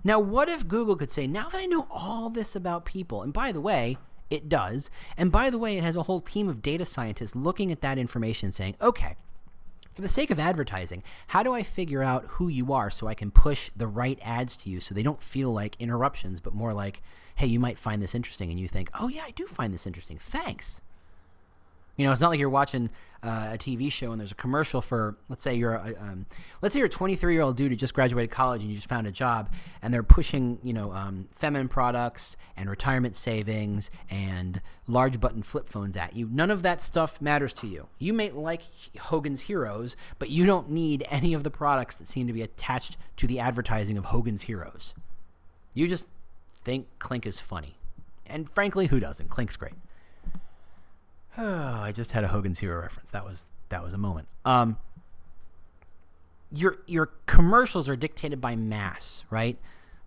Now, 0.04 0.20
what 0.20 0.48
if 0.48 0.68
Google 0.68 0.96
could 0.96 1.10
say, 1.10 1.26
now 1.26 1.48
that 1.48 1.58
I 1.58 1.66
know 1.66 1.86
all 1.90 2.30
this 2.30 2.54
about 2.54 2.84
people, 2.84 3.22
and 3.22 3.32
by 3.32 3.52
the 3.52 3.60
way, 3.60 3.98
it 4.30 4.48
does. 4.48 4.90
And 5.16 5.32
by 5.32 5.50
the 5.50 5.58
way, 5.58 5.76
it 5.76 5.84
has 5.84 5.96
a 5.96 6.04
whole 6.04 6.20
team 6.20 6.48
of 6.48 6.62
data 6.62 6.84
scientists 6.84 7.34
looking 7.34 7.72
at 7.72 7.80
that 7.80 7.98
information 7.98 8.52
saying, 8.52 8.76
okay, 8.80 9.16
for 9.92 10.02
the 10.02 10.08
sake 10.08 10.30
of 10.30 10.38
advertising, 10.38 11.02
how 11.28 11.42
do 11.42 11.54
I 11.54 11.62
figure 11.62 12.02
out 12.02 12.26
who 12.32 12.48
you 12.48 12.72
are 12.72 12.90
so 12.90 13.08
I 13.08 13.14
can 13.14 13.30
push 13.30 13.70
the 13.74 13.86
right 13.86 14.18
ads 14.22 14.56
to 14.58 14.70
you 14.70 14.80
so 14.80 14.94
they 14.94 15.02
don't 15.02 15.22
feel 15.22 15.52
like 15.52 15.76
interruptions, 15.80 16.40
but 16.40 16.54
more 16.54 16.72
like, 16.72 17.02
hey, 17.36 17.46
you 17.46 17.58
might 17.58 17.78
find 17.78 18.02
this 18.02 18.14
interesting. 18.14 18.50
And 18.50 18.60
you 18.60 18.68
think, 18.68 18.90
oh, 18.98 19.08
yeah, 19.08 19.22
I 19.26 19.30
do 19.30 19.46
find 19.46 19.72
this 19.72 19.86
interesting. 19.86 20.18
Thanks. 20.18 20.80
You 21.98 22.06
know, 22.06 22.12
it's 22.12 22.20
not 22.20 22.30
like 22.30 22.38
you're 22.38 22.48
watching 22.48 22.90
uh, 23.24 23.50
a 23.52 23.58
TV 23.58 23.90
show 23.90 24.12
and 24.12 24.20
there's 24.20 24.30
a 24.30 24.36
commercial 24.36 24.80
for, 24.80 25.16
let's 25.28 25.42
say 25.42 25.56
you're 25.56 25.74
a, 25.74 25.94
um, 25.98 26.26
let's 26.62 26.72
say 26.72 26.78
you're 26.78 26.86
a 26.86 26.90
23 26.90 27.32
year 27.32 27.42
old 27.42 27.56
dude 27.56 27.72
who 27.72 27.76
just 27.76 27.92
graduated 27.92 28.30
college 28.30 28.60
and 28.60 28.70
you 28.70 28.76
just 28.76 28.88
found 28.88 29.08
a 29.08 29.10
job, 29.10 29.52
and 29.82 29.92
they're 29.92 30.04
pushing, 30.04 30.60
you 30.62 30.72
know, 30.72 30.92
um, 30.92 31.28
feminine 31.34 31.66
products 31.66 32.36
and 32.56 32.70
retirement 32.70 33.16
savings 33.16 33.90
and 34.08 34.62
large 34.86 35.20
button 35.20 35.42
flip 35.42 35.68
phones 35.68 35.96
at 35.96 36.14
you. 36.14 36.28
None 36.30 36.52
of 36.52 36.62
that 36.62 36.82
stuff 36.82 37.20
matters 37.20 37.52
to 37.54 37.66
you. 37.66 37.88
You 37.98 38.12
may 38.12 38.30
like 38.30 38.62
Hogan's 39.00 39.42
Heroes, 39.42 39.96
but 40.20 40.30
you 40.30 40.46
don't 40.46 40.70
need 40.70 41.04
any 41.10 41.34
of 41.34 41.42
the 41.42 41.50
products 41.50 41.96
that 41.96 42.08
seem 42.08 42.28
to 42.28 42.32
be 42.32 42.42
attached 42.42 42.96
to 43.16 43.26
the 43.26 43.40
advertising 43.40 43.98
of 43.98 44.06
Hogan's 44.06 44.42
Heroes. 44.42 44.94
You 45.74 45.88
just 45.88 46.06
think 46.62 46.86
Klink 47.00 47.26
is 47.26 47.40
funny. 47.40 47.74
And 48.24 48.48
frankly, 48.48 48.86
who 48.86 49.00
doesn't? 49.00 49.30
Klink's 49.30 49.56
great. 49.56 49.74
Oh, 51.38 51.44
I 51.82 51.92
just 51.92 52.12
had 52.12 52.24
a 52.24 52.28
Hogan's 52.28 52.58
Hero 52.58 52.80
reference. 52.82 53.10
That 53.10 53.24
was 53.24 53.44
that 53.70 53.82
was 53.82 53.94
a 53.94 53.98
moment. 53.98 54.28
Um, 54.44 54.76
your 56.52 56.78
your 56.86 57.10
commercials 57.26 57.88
are 57.88 57.96
dictated 57.96 58.40
by 58.40 58.56
mass, 58.56 59.24
right? 59.30 59.56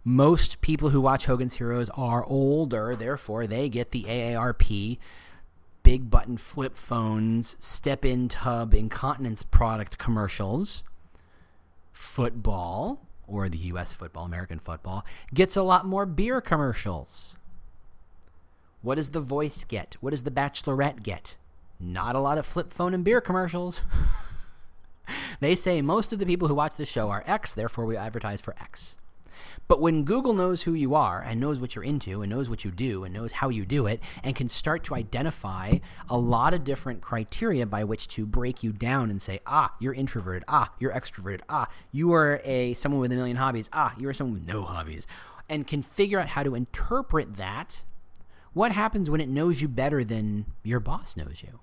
Most 0.03 0.61
people 0.61 0.89
who 0.89 0.99
watch 0.99 1.25
Hogan's 1.25 1.55
Heroes 1.55 1.89
are 1.91 2.25
older, 2.25 2.95
therefore 2.95 3.45
they 3.45 3.69
get 3.69 3.91
the 3.91 4.03
AARP 4.03 4.97
big 5.83 6.09
button 6.09 6.37
flip 6.37 6.75
phones, 6.75 7.55
step 7.59 8.03
in 8.05 8.27
tub 8.27 8.73
incontinence 8.73 9.43
product 9.43 9.97
commercials. 9.97 10.83
Football, 11.91 13.05
or 13.27 13.47
the 13.47 13.57
US 13.57 13.93
football, 13.93 14.25
American 14.25 14.59
football, 14.59 15.05
gets 15.33 15.55
a 15.55 15.63
lot 15.63 15.85
more 15.85 16.05
beer 16.05 16.41
commercials. 16.41 17.35
What 18.81 18.95
does 18.95 19.09
The 19.09 19.21
Voice 19.21 19.63
get? 19.63 19.95
What 20.01 20.09
does 20.09 20.23
The 20.23 20.31
Bachelorette 20.31 21.03
get? 21.03 21.35
Not 21.79 22.15
a 22.15 22.19
lot 22.19 22.39
of 22.39 22.47
flip 22.47 22.73
phone 22.73 22.95
and 22.95 23.03
beer 23.03 23.21
commercials. 23.21 23.81
they 25.39 25.55
say 25.55 25.83
most 25.83 26.11
of 26.11 26.17
the 26.17 26.25
people 26.25 26.47
who 26.47 26.55
watch 26.55 26.77
the 26.77 26.85
show 26.85 27.09
are 27.11 27.23
X, 27.27 27.53
therefore 27.53 27.85
we 27.85 27.95
advertise 27.95 28.41
for 28.41 28.55
X. 28.59 28.97
But 29.67 29.81
when 29.81 30.03
Google 30.03 30.33
knows 30.33 30.63
who 30.63 30.73
you 30.73 30.95
are 30.95 31.21
and 31.21 31.39
knows 31.39 31.59
what 31.59 31.75
you're 31.75 31.83
into 31.83 32.23
and 32.23 32.29
knows 32.31 32.49
what 32.49 32.65
you 32.65 32.71
do 32.71 33.03
and 33.03 33.13
knows 33.13 33.33
how 33.33 33.49
you 33.49 33.65
do 33.65 33.85
it 33.85 34.01
and 34.23 34.35
can 34.35 34.49
start 34.49 34.83
to 34.85 34.95
identify 34.95 35.77
a 36.09 36.17
lot 36.17 36.55
of 36.55 36.63
different 36.63 37.01
criteria 37.01 37.67
by 37.67 37.83
which 37.83 38.07
to 38.09 38.25
break 38.25 38.63
you 38.63 38.71
down 38.71 39.11
and 39.11 39.21
say, 39.21 39.41
ah, 39.45 39.75
you're 39.79 39.93
introverted, 39.93 40.43
ah, 40.47 40.71
you're 40.79 40.91
extroverted, 40.91 41.41
ah, 41.49 41.67
you 41.91 42.13
are 42.13 42.41
a 42.43 42.73
someone 42.73 43.01
with 43.01 43.11
a 43.11 43.15
million 43.15 43.37
hobbies, 43.37 43.69
ah, 43.73 43.93
you're 43.97 44.13
someone 44.13 44.33
with 44.33 44.47
no 44.47 44.63
hobbies, 44.63 45.05
and 45.47 45.67
can 45.67 45.83
figure 45.83 46.19
out 46.19 46.29
how 46.29 46.41
to 46.41 46.55
interpret 46.55 47.37
that 47.37 47.83
what 48.53 48.71
happens 48.71 49.09
when 49.09 49.21
it 49.21 49.29
knows 49.29 49.61
you 49.61 49.67
better 49.67 50.03
than 50.03 50.45
your 50.63 50.79
boss 50.79 51.15
knows 51.15 51.43
you? 51.43 51.59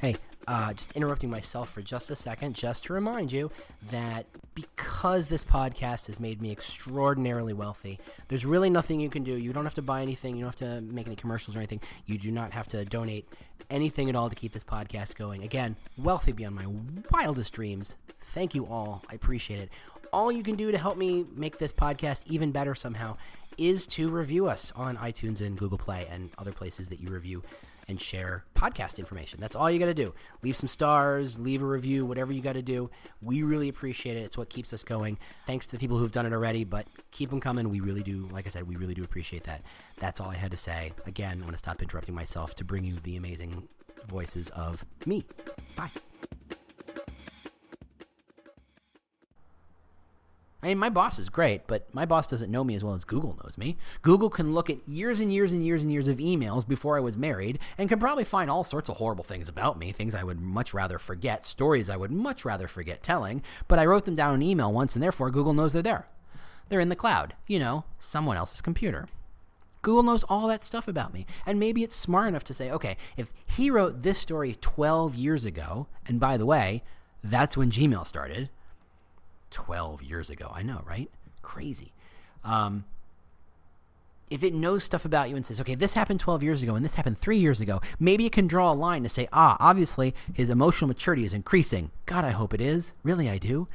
Hey, 0.00 0.16
uh, 0.46 0.72
just 0.74 0.92
interrupting 0.92 1.28
myself 1.28 1.70
for 1.70 1.82
just 1.82 2.08
a 2.10 2.16
second, 2.16 2.54
just 2.54 2.84
to 2.84 2.92
remind 2.92 3.32
you 3.32 3.50
that 3.90 4.26
because 4.54 5.26
this 5.28 5.44
podcast 5.44 6.06
has 6.06 6.20
made 6.20 6.40
me 6.40 6.52
extraordinarily 6.52 7.52
wealthy, 7.52 7.98
there's 8.28 8.46
really 8.46 8.70
nothing 8.70 9.00
you 9.00 9.10
can 9.10 9.24
do. 9.24 9.36
You 9.36 9.52
don't 9.52 9.64
have 9.64 9.74
to 9.74 9.82
buy 9.82 10.02
anything, 10.02 10.36
you 10.36 10.44
don't 10.44 10.60
have 10.60 10.80
to 10.80 10.84
make 10.84 11.06
any 11.06 11.16
commercials 11.16 11.56
or 11.56 11.58
anything. 11.58 11.80
You 12.06 12.16
do 12.16 12.30
not 12.30 12.52
have 12.52 12.68
to 12.68 12.84
donate 12.84 13.28
anything 13.70 14.08
at 14.08 14.14
all 14.14 14.30
to 14.30 14.36
keep 14.36 14.52
this 14.52 14.64
podcast 14.64 15.16
going. 15.16 15.42
Again, 15.42 15.74
wealthy 15.96 16.32
beyond 16.32 16.54
my 16.54 16.66
wildest 17.10 17.52
dreams. 17.52 17.96
Thank 18.20 18.54
you 18.54 18.66
all. 18.66 19.02
I 19.10 19.14
appreciate 19.14 19.60
it. 19.60 19.70
All 20.12 20.32
you 20.32 20.42
can 20.42 20.56
do 20.56 20.72
to 20.72 20.78
help 20.78 20.96
me 20.96 21.24
make 21.34 21.58
this 21.58 21.72
podcast 21.72 22.22
even 22.26 22.52
better 22.52 22.74
somehow 22.74 23.16
is 23.56 23.86
to 23.88 24.08
review 24.08 24.46
us 24.46 24.72
on 24.76 24.96
iTunes 24.96 25.40
and 25.40 25.58
Google 25.58 25.78
Play 25.78 26.06
and 26.10 26.30
other 26.38 26.52
places 26.52 26.88
that 26.88 27.00
you 27.00 27.08
review 27.08 27.42
and 27.88 28.00
share 28.00 28.44
podcast 28.54 28.98
information. 28.98 29.40
That's 29.40 29.56
all 29.56 29.70
you 29.70 29.78
got 29.78 29.86
to 29.86 29.94
do. 29.94 30.14
Leave 30.42 30.56
some 30.56 30.68
stars, 30.68 31.38
leave 31.38 31.62
a 31.62 31.66
review, 31.66 32.04
whatever 32.04 32.32
you 32.32 32.42
got 32.42 32.52
to 32.52 32.62
do. 32.62 32.90
We 33.22 33.42
really 33.42 33.68
appreciate 33.68 34.16
it. 34.16 34.20
It's 34.20 34.36
what 34.36 34.50
keeps 34.50 34.72
us 34.72 34.84
going. 34.84 35.18
Thanks 35.46 35.66
to 35.66 35.72
the 35.72 35.78
people 35.78 35.96
who've 35.96 36.12
done 36.12 36.26
it 36.26 36.32
already, 36.32 36.64
but 36.64 36.86
keep 37.10 37.30
them 37.30 37.40
coming. 37.40 37.68
We 37.70 37.80
really 37.80 38.02
do, 38.02 38.28
like 38.30 38.46
I 38.46 38.50
said, 38.50 38.68
we 38.68 38.76
really 38.76 38.94
do 38.94 39.02
appreciate 39.02 39.44
that. 39.44 39.62
That's 39.96 40.20
all 40.20 40.30
I 40.30 40.36
had 40.36 40.50
to 40.50 40.56
say. 40.58 40.92
Again, 41.06 41.32
I'm 41.32 41.40
going 41.40 41.52
to 41.52 41.58
stop 41.58 41.82
interrupting 41.82 42.14
myself 42.14 42.54
to 42.56 42.64
bring 42.64 42.84
you 42.84 42.96
the 43.02 43.16
amazing 43.16 43.68
voices 44.06 44.50
of 44.50 44.84
me. 45.06 45.24
Bye. 45.76 45.90
I 50.60 50.68
mean, 50.68 50.78
my 50.78 50.88
boss 50.88 51.20
is 51.20 51.28
great, 51.28 51.68
but 51.68 51.92
my 51.94 52.04
boss 52.04 52.26
doesn't 52.26 52.50
know 52.50 52.64
me 52.64 52.74
as 52.74 52.82
well 52.82 52.94
as 52.94 53.04
Google 53.04 53.38
knows 53.44 53.56
me. 53.56 53.76
Google 54.02 54.28
can 54.28 54.54
look 54.54 54.68
at 54.68 54.88
years 54.88 55.20
and 55.20 55.32
years 55.32 55.52
and 55.52 55.64
years 55.64 55.84
and 55.84 55.92
years 55.92 56.08
of 56.08 56.16
emails 56.16 56.66
before 56.66 56.96
I 56.96 57.00
was 57.00 57.16
married 57.16 57.60
and 57.76 57.88
can 57.88 58.00
probably 58.00 58.24
find 58.24 58.50
all 58.50 58.64
sorts 58.64 58.88
of 58.88 58.96
horrible 58.96 59.22
things 59.22 59.48
about 59.48 59.78
me, 59.78 59.92
things 59.92 60.16
I 60.16 60.24
would 60.24 60.40
much 60.40 60.74
rather 60.74 60.98
forget, 60.98 61.44
stories 61.44 61.88
I 61.88 61.96
would 61.96 62.10
much 62.10 62.44
rather 62.44 62.66
forget 62.66 63.04
telling, 63.04 63.42
but 63.68 63.78
I 63.78 63.86
wrote 63.86 64.04
them 64.04 64.16
down 64.16 64.34
in 64.34 64.42
email 64.42 64.72
once 64.72 64.96
and 64.96 65.02
therefore 65.02 65.30
Google 65.30 65.54
knows 65.54 65.72
they're 65.72 65.82
there. 65.82 66.08
They're 66.68 66.80
in 66.80 66.88
the 66.88 66.96
cloud, 66.96 67.34
you 67.46 67.60
know, 67.60 67.84
someone 68.00 68.36
else's 68.36 68.60
computer. 68.60 69.06
Google 69.82 70.02
knows 70.02 70.24
all 70.24 70.48
that 70.48 70.64
stuff 70.64 70.88
about 70.88 71.14
me. 71.14 71.24
And 71.46 71.60
maybe 71.60 71.84
it's 71.84 71.94
smart 71.94 72.26
enough 72.26 72.44
to 72.44 72.54
say, 72.54 72.68
okay, 72.72 72.96
if 73.16 73.32
he 73.46 73.70
wrote 73.70 74.02
this 74.02 74.18
story 74.18 74.56
12 74.60 75.14
years 75.14 75.44
ago, 75.44 75.86
and 76.04 76.18
by 76.18 76.36
the 76.36 76.46
way, 76.46 76.82
that's 77.22 77.56
when 77.56 77.70
Gmail 77.70 78.04
started, 78.06 78.50
12 79.50 80.02
years 80.02 80.30
ago. 80.30 80.50
I 80.54 80.62
know, 80.62 80.82
right? 80.86 81.10
Crazy. 81.42 81.92
Um, 82.44 82.84
if 84.30 84.42
it 84.42 84.54
knows 84.54 84.84
stuff 84.84 85.04
about 85.04 85.30
you 85.30 85.36
and 85.36 85.46
says, 85.46 85.60
okay, 85.60 85.74
this 85.74 85.94
happened 85.94 86.20
12 86.20 86.42
years 86.42 86.62
ago 86.62 86.74
and 86.74 86.84
this 86.84 86.94
happened 86.94 87.18
three 87.18 87.38
years 87.38 87.60
ago, 87.60 87.80
maybe 87.98 88.26
it 88.26 88.32
can 88.32 88.46
draw 88.46 88.72
a 88.72 88.74
line 88.74 89.02
to 89.02 89.08
say, 89.08 89.28
ah, 89.32 89.56
obviously 89.58 90.14
his 90.32 90.50
emotional 90.50 90.88
maturity 90.88 91.24
is 91.24 91.32
increasing. 91.32 91.90
God, 92.06 92.24
I 92.24 92.30
hope 92.30 92.52
it 92.52 92.60
is. 92.60 92.94
Really, 93.02 93.28
I 93.30 93.38
do. 93.38 93.68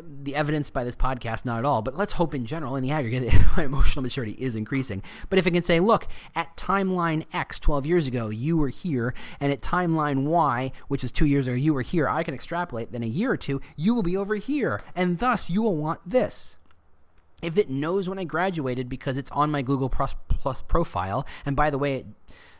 The 0.00 0.36
evidence 0.36 0.70
by 0.70 0.84
this 0.84 0.94
podcast, 0.94 1.44
not 1.44 1.58
at 1.58 1.64
all, 1.64 1.82
but 1.82 1.96
let's 1.96 2.12
hope 2.12 2.32
in 2.32 2.46
general, 2.46 2.76
in 2.76 2.82
the 2.84 2.92
aggregate, 2.92 3.32
my 3.56 3.64
emotional 3.64 4.02
maturity 4.02 4.32
is 4.32 4.54
increasing. 4.54 5.02
But 5.28 5.38
if 5.38 5.46
it 5.48 5.50
can 5.50 5.64
say, 5.64 5.80
look, 5.80 6.06
at 6.36 6.56
timeline 6.56 7.26
X 7.32 7.58
12 7.58 7.84
years 7.84 8.06
ago, 8.06 8.28
you 8.28 8.56
were 8.56 8.68
here, 8.68 9.14
and 9.40 9.52
at 9.52 9.60
timeline 9.60 10.24
Y, 10.24 10.70
which 10.86 11.02
is 11.02 11.10
two 11.10 11.26
years 11.26 11.48
ago, 11.48 11.56
you 11.56 11.74
were 11.74 11.82
here, 11.82 12.08
I 12.08 12.22
can 12.22 12.34
extrapolate, 12.34 12.92
then 12.92 13.02
a 13.02 13.06
year 13.06 13.32
or 13.32 13.36
two, 13.36 13.60
you 13.76 13.94
will 13.94 14.04
be 14.04 14.16
over 14.16 14.36
here, 14.36 14.80
and 14.94 15.18
thus 15.18 15.50
you 15.50 15.60
will 15.60 15.76
want 15.76 16.00
this. 16.08 16.58
If 17.42 17.58
it 17.58 17.68
knows 17.68 18.08
when 18.08 18.18
I 18.18 18.24
graduated 18.24 18.88
because 18.88 19.18
it's 19.18 19.30
on 19.32 19.50
my 19.50 19.62
Google 19.62 19.88
Plus, 19.88 20.14
Plus 20.28 20.62
profile, 20.62 21.26
and 21.44 21.56
by 21.56 21.70
the 21.70 21.78
way, 21.78 21.96
it 21.96 22.06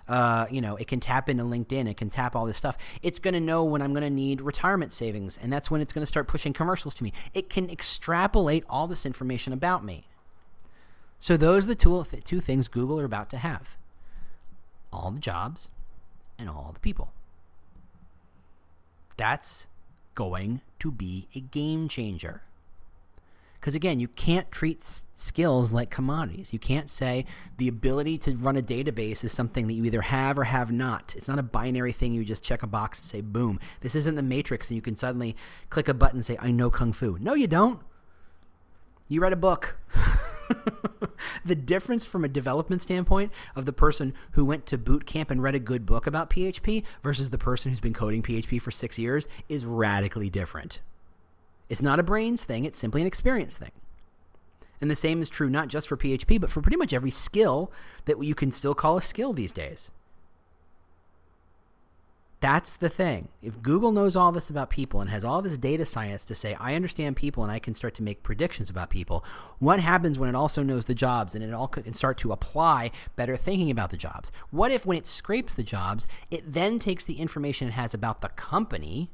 uh, 0.08 0.46
you 0.50 0.60
know, 0.60 0.76
it 0.76 0.86
can 0.86 1.00
tap 1.00 1.28
into 1.28 1.44
LinkedIn, 1.44 1.88
it 1.88 1.96
can 1.96 2.10
tap 2.10 2.36
all 2.36 2.44
this 2.44 2.56
stuff. 2.56 2.76
It's 3.02 3.18
going 3.18 3.34
to 3.34 3.40
know 3.40 3.64
when 3.64 3.82
I'm 3.82 3.92
going 3.92 4.04
to 4.04 4.10
need 4.10 4.40
retirement 4.40 4.92
savings, 4.92 5.38
and 5.40 5.52
that's 5.52 5.70
when 5.70 5.80
it's 5.80 5.92
going 5.92 6.02
to 6.02 6.06
start 6.06 6.28
pushing 6.28 6.52
commercials 6.52 6.94
to 6.96 7.04
me. 7.04 7.12
It 7.32 7.48
can 7.48 7.70
extrapolate 7.70 8.64
all 8.68 8.86
this 8.86 9.06
information 9.06 9.52
about 9.52 9.84
me. 9.84 10.06
So 11.18 11.36
those 11.36 11.64
are 11.64 11.68
the 11.68 11.74
two, 11.74 12.04
two 12.24 12.40
things 12.40 12.68
Google 12.68 13.00
are 13.00 13.04
about 13.04 13.30
to 13.30 13.38
have 13.38 13.76
all 14.92 15.10
the 15.10 15.20
jobs 15.20 15.70
and 16.38 16.48
all 16.48 16.70
the 16.72 16.80
people. 16.80 17.12
That's 19.16 19.68
going 20.14 20.60
to 20.80 20.90
be 20.90 21.28
a 21.34 21.40
game 21.40 21.88
changer. 21.88 22.42
Because 23.64 23.74
again, 23.74 23.98
you 23.98 24.08
can't 24.08 24.52
treat 24.52 24.80
s- 24.80 25.04
skills 25.14 25.72
like 25.72 25.88
commodities. 25.88 26.52
You 26.52 26.58
can't 26.58 26.90
say 26.90 27.24
the 27.56 27.66
ability 27.66 28.18
to 28.18 28.36
run 28.36 28.58
a 28.58 28.62
database 28.62 29.24
is 29.24 29.32
something 29.32 29.68
that 29.68 29.72
you 29.72 29.86
either 29.86 30.02
have 30.02 30.38
or 30.38 30.44
have 30.44 30.70
not. 30.70 31.14
It's 31.16 31.28
not 31.28 31.38
a 31.38 31.42
binary 31.42 31.92
thing 31.92 32.12
you 32.12 32.26
just 32.26 32.42
check 32.42 32.62
a 32.62 32.66
box 32.66 32.98
and 32.98 33.06
say, 33.06 33.22
boom. 33.22 33.58
This 33.80 33.94
isn't 33.94 34.16
the 34.16 34.22
Matrix 34.22 34.68
and 34.68 34.76
you 34.76 34.82
can 34.82 34.96
suddenly 34.96 35.34
click 35.70 35.88
a 35.88 35.94
button 35.94 36.18
and 36.18 36.26
say, 36.26 36.36
I 36.42 36.50
know 36.50 36.68
Kung 36.68 36.92
Fu. 36.92 37.16
No, 37.18 37.32
you 37.32 37.46
don't. 37.46 37.80
You 39.08 39.22
read 39.22 39.32
a 39.32 39.36
book. 39.36 39.78
the 41.46 41.54
difference 41.54 42.04
from 42.04 42.22
a 42.22 42.28
development 42.28 42.82
standpoint 42.82 43.32
of 43.56 43.64
the 43.64 43.72
person 43.72 44.12
who 44.32 44.44
went 44.44 44.66
to 44.66 44.76
boot 44.76 45.06
camp 45.06 45.30
and 45.30 45.42
read 45.42 45.54
a 45.54 45.58
good 45.58 45.86
book 45.86 46.06
about 46.06 46.28
PHP 46.28 46.84
versus 47.02 47.30
the 47.30 47.38
person 47.38 47.70
who's 47.70 47.80
been 47.80 47.94
coding 47.94 48.22
PHP 48.22 48.60
for 48.60 48.70
six 48.70 48.98
years 48.98 49.26
is 49.48 49.64
radically 49.64 50.28
different. 50.28 50.80
It's 51.68 51.82
not 51.82 51.98
a 51.98 52.02
brains 52.02 52.44
thing, 52.44 52.64
it's 52.64 52.78
simply 52.78 53.00
an 53.00 53.06
experience 53.06 53.56
thing. 53.56 53.72
And 54.80 54.90
the 54.90 54.96
same 54.96 55.22
is 55.22 55.30
true 55.30 55.48
not 55.48 55.68
just 55.68 55.88
for 55.88 55.96
PHP, 55.96 56.40
but 56.40 56.50
for 56.50 56.60
pretty 56.60 56.76
much 56.76 56.92
every 56.92 57.10
skill 57.10 57.72
that 58.04 58.22
you 58.22 58.34
can 58.34 58.52
still 58.52 58.74
call 58.74 58.96
a 58.96 59.02
skill 59.02 59.32
these 59.32 59.52
days. 59.52 59.90
That's 62.44 62.76
the 62.76 62.90
thing. 62.90 63.28
If 63.40 63.62
Google 63.62 63.90
knows 63.90 64.14
all 64.14 64.30
this 64.30 64.50
about 64.50 64.68
people 64.68 65.00
and 65.00 65.08
has 65.08 65.24
all 65.24 65.40
this 65.40 65.56
data 65.56 65.86
science 65.86 66.26
to 66.26 66.34
say, 66.34 66.54
I 66.60 66.74
understand 66.74 67.16
people 67.16 67.42
and 67.42 67.50
I 67.50 67.58
can 67.58 67.72
start 67.72 67.94
to 67.94 68.02
make 68.02 68.22
predictions 68.22 68.68
about 68.68 68.90
people, 68.90 69.24
what 69.60 69.80
happens 69.80 70.18
when 70.18 70.28
it 70.28 70.36
also 70.36 70.62
knows 70.62 70.84
the 70.84 70.94
jobs 70.94 71.34
and 71.34 71.42
it 71.42 71.54
all 71.54 71.68
can 71.68 71.94
start 71.94 72.18
to 72.18 72.32
apply 72.32 72.90
better 73.16 73.38
thinking 73.38 73.70
about 73.70 73.90
the 73.90 73.96
jobs? 73.96 74.30
What 74.50 74.70
if 74.70 74.84
when 74.84 74.98
it 74.98 75.06
scrapes 75.06 75.54
the 75.54 75.62
jobs, 75.62 76.06
it 76.30 76.52
then 76.52 76.78
takes 76.78 77.06
the 77.06 77.14
information 77.14 77.68
it 77.68 77.70
has 77.70 77.94
about 77.94 78.20
the 78.20 78.28
company 78.28 79.08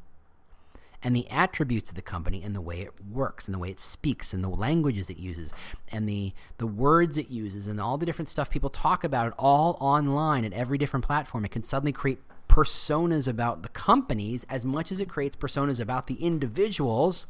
and 1.02 1.16
the 1.16 1.28
attributes 1.30 1.90
of 1.90 1.96
the 1.96 2.02
company 2.02 2.42
and 2.42 2.54
the 2.54 2.60
way 2.60 2.80
it 2.80 2.92
works 3.10 3.46
and 3.46 3.54
the 3.54 3.58
way 3.58 3.70
it 3.70 3.80
speaks 3.80 4.32
and 4.32 4.44
the 4.44 4.48
languages 4.48 5.08
it 5.08 5.16
uses 5.16 5.52
and 5.90 6.08
the 6.08 6.32
the 6.58 6.66
words 6.66 7.16
it 7.16 7.30
uses 7.30 7.66
and 7.66 7.80
all 7.80 7.96
the 7.96 8.06
different 8.06 8.28
stuff 8.28 8.50
people 8.50 8.70
talk 8.70 9.02
about 9.02 9.26
it 9.26 9.32
all 9.38 9.76
online 9.80 10.44
at 10.44 10.52
every 10.52 10.76
different 10.76 11.04
platform 11.04 11.44
it 11.44 11.50
can 11.50 11.62
suddenly 11.62 11.92
create 11.92 12.18
personas 12.50 13.28
about 13.28 13.62
the 13.62 13.68
companies 13.68 14.44
as 14.50 14.66
much 14.66 14.90
as 14.90 14.98
it 14.98 15.08
creates 15.08 15.36
personas 15.36 15.78
about 15.78 16.08
the 16.08 16.16
individuals. 16.16 17.26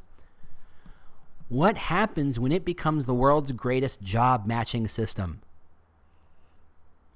What 1.50 1.76
happens 1.76 2.40
when 2.40 2.52
it 2.52 2.64
becomes 2.64 3.04
the 3.04 3.14
world's 3.14 3.52
greatest 3.52 4.00
job 4.00 4.46
matching 4.46 4.88
system? 4.88 5.42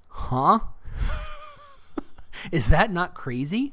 Huh? 0.09 0.59
Is 2.53 2.69
that 2.69 2.93
not 2.93 3.14
crazy 3.14 3.73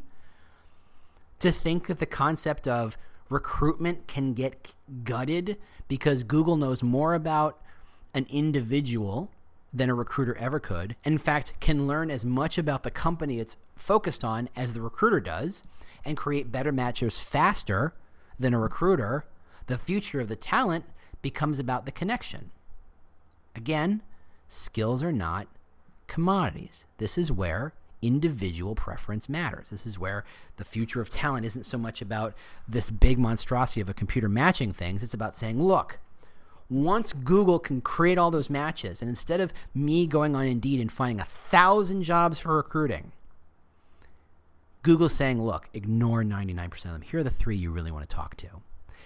to 1.42 1.52
think 1.52 1.88
that 1.88 2.00
the 2.00 2.06
concept 2.06 2.68
of 2.68 2.98
recruitment 3.30 4.08
can 4.08 4.34
get 4.34 4.76
gutted 5.04 5.58
because 5.88 6.24
Google 6.24 6.56
knows 6.56 6.84
more 6.84 7.14
about 7.14 7.60
an 8.14 8.28
individual 8.30 9.32
than 9.74 9.90
a 9.90 9.96
recruiter 9.96 10.36
ever 10.38 10.60
could. 10.60 10.96
In 11.04 11.18
fact, 11.18 11.54
can 11.60 11.88
learn 11.88 12.12
as 12.12 12.26
much 12.26 12.58
about 12.58 12.84
the 12.84 12.92
company 12.92 13.40
it's 13.40 13.58
focused 13.76 14.24
on 14.24 14.50
as 14.56 14.74
the 14.74 14.82
recruiter 14.82 15.20
does 15.20 15.64
and 16.04 16.18
create 16.18 16.52
better 16.52 16.72
matches 16.72 17.20
faster 17.20 17.94
than 18.40 18.54
a 18.54 18.60
recruiter. 18.60 19.26
The 19.68 19.78
future 19.78 20.20
of 20.20 20.28
the 20.28 20.36
talent 20.36 20.86
becomes 21.22 21.58
about 21.58 21.86
the 21.86 21.92
connection. 21.92 22.52
Again, 23.56 24.02
skills 24.50 25.02
are 25.02 25.12
not 25.12 25.48
commodities. 26.08 26.86
This 26.98 27.18
is 27.18 27.32
where 27.32 27.74
individual 28.02 28.76
preference 28.76 29.30
matters. 29.30 29.70
This 29.70 29.86
is 29.86 30.00
where 30.00 30.24
the 30.58 30.66
future 30.66 31.02
of 31.02 31.10
talent 31.10 31.46
isn't 31.46 31.66
so 31.66 31.78
much 31.78 32.02
about 32.02 32.34
this 32.68 32.90
big 32.90 33.20
monstrosity 33.20 33.82
of 33.82 33.90
a 33.90 33.94
computer 33.94 34.30
matching 34.30 34.74
things. 34.74 35.04
It's 35.04 35.14
about 35.14 35.38
saying, 35.38 35.62
look, 35.62 36.00
once 36.70 37.14
Google 37.14 37.60
can 37.60 37.82
create 37.82 38.18
all 38.18 38.32
those 38.32 38.50
matches, 38.50 39.02
and 39.02 39.10
instead 39.10 39.42
of 39.42 39.54
me 39.76 40.08
going 40.08 40.36
on 40.36 40.46
Indeed 40.46 40.80
and 40.80 40.92
finding 40.92 41.20
a 41.20 41.28
thousand 41.52 42.04
jobs 42.04 42.40
for 42.40 42.56
recruiting, 42.56 43.12
Google's 44.82 45.14
saying, 45.14 45.42
look, 45.42 45.70
ignore 45.74 46.24
99% 46.24 46.74
of 46.86 46.92
them. 46.92 47.02
Here 47.02 47.20
are 47.20 47.24
the 47.24 47.30
three 47.30 47.58
you 47.58 47.72
really 47.72 47.92
want 47.92 48.10
to 48.10 48.16
talk 48.16 48.36
to. 48.38 48.48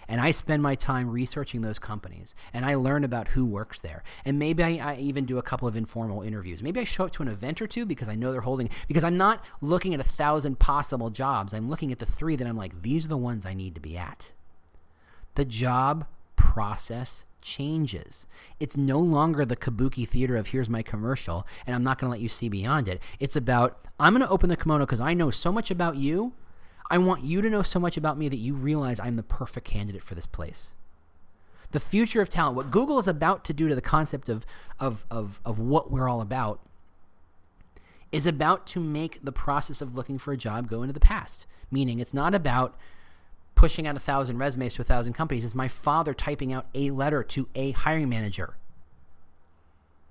And 0.07 0.21
I 0.21 0.31
spend 0.31 0.61
my 0.61 0.75
time 0.75 1.09
researching 1.09 1.61
those 1.61 1.79
companies 1.79 2.35
and 2.53 2.65
I 2.65 2.75
learn 2.75 3.03
about 3.03 3.29
who 3.29 3.45
works 3.45 3.81
there. 3.81 4.03
And 4.23 4.39
maybe 4.39 4.63
I, 4.63 4.93
I, 4.93 4.95
even 4.97 5.25
do 5.25 5.37
a 5.37 5.43
couple 5.43 5.67
of 5.67 5.75
informal 5.75 6.21
interviews. 6.21 6.61
Maybe 6.61 6.79
I 6.79 6.83
show 6.83 7.05
up 7.05 7.11
to 7.13 7.23
an 7.23 7.27
event 7.27 7.61
or 7.61 7.67
two 7.67 7.85
because 7.85 8.07
I 8.07 8.15
know 8.15 8.31
they're 8.31 8.41
holding, 8.41 8.69
because 8.87 9.03
I'm 9.03 9.17
not 9.17 9.43
looking 9.61 9.93
at 9.93 9.99
a 9.99 10.03
thousand 10.03 10.59
possible 10.59 11.09
jobs. 11.09 11.53
I'm 11.53 11.69
looking 11.69 11.91
at 11.91 11.99
the 11.99 12.05
three 12.05 12.35
that 12.35 12.47
I'm 12.47 12.57
like, 12.57 12.81
these 12.81 13.05
are 13.05 13.09
the 13.09 13.17
ones 13.17 13.45
I 13.45 13.53
need 13.53 13.75
to 13.75 13.81
be 13.81 13.97
at. 13.97 14.31
The 15.35 15.45
job 15.45 16.05
process 16.35 17.25
changes. 17.41 18.27
It's 18.59 18.75
no 18.75 18.99
longer 18.99 19.45
the 19.45 19.55
kabuki 19.55 20.07
theater 20.07 20.35
of 20.35 20.47
here's 20.47 20.69
my 20.69 20.81
commercial 20.81 21.45
and 21.65 21.75
I'm 21.75 21.83
not 21.83 21.99
going 21.99 22.09
to 22.09 22.11
let 22.11 22.21
you 22.21 22.29
see 22.29 22.49
beyond 22.49 22.87
it. 22.87 22.99
It's 23.19 23.35
about 23.35 23.85
I'm 23.99 24.13
going 24.13 24.25
to 24.25 24.29
open 24.29 24.49
the 24.49 24.57
kimono 24.57 24.85
because 24.85 24.99
I 24.99 25.13
know 25.13 25.31
so 25.31 25.51
much 25.51 25.71
about 25.71 25.95
you. 25.95 26.33
I 26.89 26.97
want 26.97 27.23
you 27.23 27.41
to 27.41 27.49
know 27.49 27.61
so 27.61 27.79
much 27.79 27.97
about 27.97 28.17
me 28.17 28.29
that 28.29 28.37
you 28.37 28.53
realize 28.53 28.99
I'm 28.99 29.15
the 29.15 29.23
perfect 29.23 29.67
candidate 29.67 30.03
for 30.03 30.15
this 30.15 30.27
place. 30.27 30.73
The 31.71 31.79
future 31.79 32.21
of 32.21 32.29
talent, 32.29 32.55
what 32.55 32.71
Google 32.71 32.99
is 32.99 33.07
about 33.07 33.43
to 33.45 33.53
do 33.53 33.67
to 33.67 33.75
the 33.75 33.81
concept 33.81 34.29
of, 34.29 34.45
of, 34.79 35.05
of, 35.09 35.39
of 35.43 35.59
what 35.59 35.91
we're 35.91 36.07
all 36.07 36.21
about, 36.21 36.59
is 38.11 38.27
about 38.27 38.65
to 38.67 38.79
make 38.79 39.19
the 39.23 39.31
process 39.31 39.81
of 39.81 39.95
looking 39.95 40.17
for 40.17 40.31
a 40.31 40.37
job 40.37 40.69
go 40.69 40.83
into 40.83 40.93
the 40.93 40.99
past. 40.99 41.47
Meaning, 41.71 41.99
it's 41.99 42.13
not 42.13 42.33
about 42.33 42.75
pushing 43.55 43.87
out 43.87 43.95
a 43.95 43.99
thousand 43.99 44.37
resumes 44.37 44.73
to 44.75 44.81
a 44.81 44.85
thousand 44.85 45.13
companies. 45.13 45.43
It's 45.43 45.55
my 45.55 45.67
father 45.67 46.13
typing 46.13 46.53
out 46.53 46.67
a 46.75 46.91
letter 46.91 47.23
to 47.23 47.49
a 47.55 47.71
hiring 47.71 48.09
manager. 48.09 48.55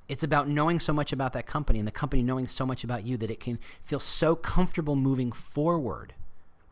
It's 0.08 0.22
about 0.22 0.48
knowing 0.48 0.80
so 0.80 0.92
much 0.92 1.12
about 1.12 1.32
that 1.32 1.46
company 1.46 1.78
and 1.78 1.88
the 1.88 1.92
company 1.92 2.22
knowing 2.22 2.46
so 2.46 2.66
much 2.66 2.84
about 2.84 3.04
you 3.04 3.16
that 3.18 3.30
it 3.30 3.40
can 3.40 3.58
feel 3.80 4.00
so 4.00 4.36
comfortable 4.36 4.96
moving 4.96 5.32
forward, 5.32 6.14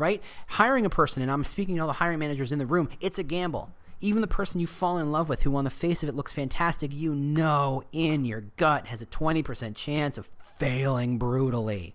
right? 0.03 0.21
Hiring 0.49 0.85
a 0.85 0.91
person, 0.91 1.23
and 1.23 1.31
I'm 1.31 1.45
speaking 1.45 1.77
to 1.77 1.83
all 1.83 1.87
the 1.87 1.95
hiring 1.95 2.19
managers 2.19 2.51
in 2.51 2.59
the 2.59 2.67
room, 2.67 2.89
it's 3.01 3.21
a 3.21 3.23
gamble. 3.23 3.71
Even 4.01 4.21
the 4.21 4.27
person 4.27 4.61
you 4.61 4.67
fall 4.67 4.99
in 4.99 5.13
love 5.13 5.29
with, 5.29 5.43
who 5.43 5.55
on 5.55 5.63
the 5.63 5.71
face 5.71 6.03
of 6.03 6.09
it 6.09 6.17
looks 6.17 6.33
fantastic, 6.33 6.91
you 6.93 7.15
know 7.15 7.85
in 7.93 8.25
your 8.25 8.41
gut 8.57 8.87
has 8.89 9.01
a 9.01 9.07
20% 9.07 9.77
chance 9.77 10.19
of 10.19 10.29
failing 10.59 11.19
brutally, 11.19 11.95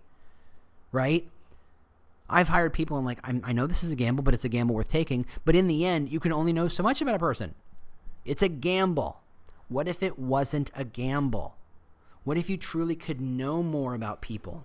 right? 0.90 1.28
I've 2.30 2.48
hired 2.48 2.72
people 2.72 2.96
and 2.96 3.06
like 3.06 3.20
i 3.22 3.52
know 3.52 3.66
this 3.66 3.84
is 3.84 3.92
a 3.92 3.96
gamble, 3.96 4.22
but 4.22 4.32
it's 4.32 4.44
a 4.44 4.48
gamble 4.48 4.74
worth 4.74 4.88
taking. 4.88 5.26
But 5.44 5.54
in 5.54 5.68
the 5.68 5.84
end, 5.84 6.08
you 6.08 6.18
can 6.18 6.32
only 6.32 6.54
know 6.54 6.68
so 6.68 6.82
much 6.82 7.02
about 7.02 7.14
a 7.14 7.18
person. 7.18 7.54
It's 8.24 8.42
a 8.42 8.48
gamble. 8.48 9.20
What 9.68 9.86
if 9.86 10.02
it 10.02 10.18
wasn't 10.18 10.70
a 10.74 10.84
gamble? 10.84 11.56
What 12.24 12.38
if 12.38 12.48
you 12.48 12.56
truly 12.56 12.96
could 12.96 13.20
know 13.20 13.62
more 13.62 13.94
about 13.94 14.22
people? 14.22 14.64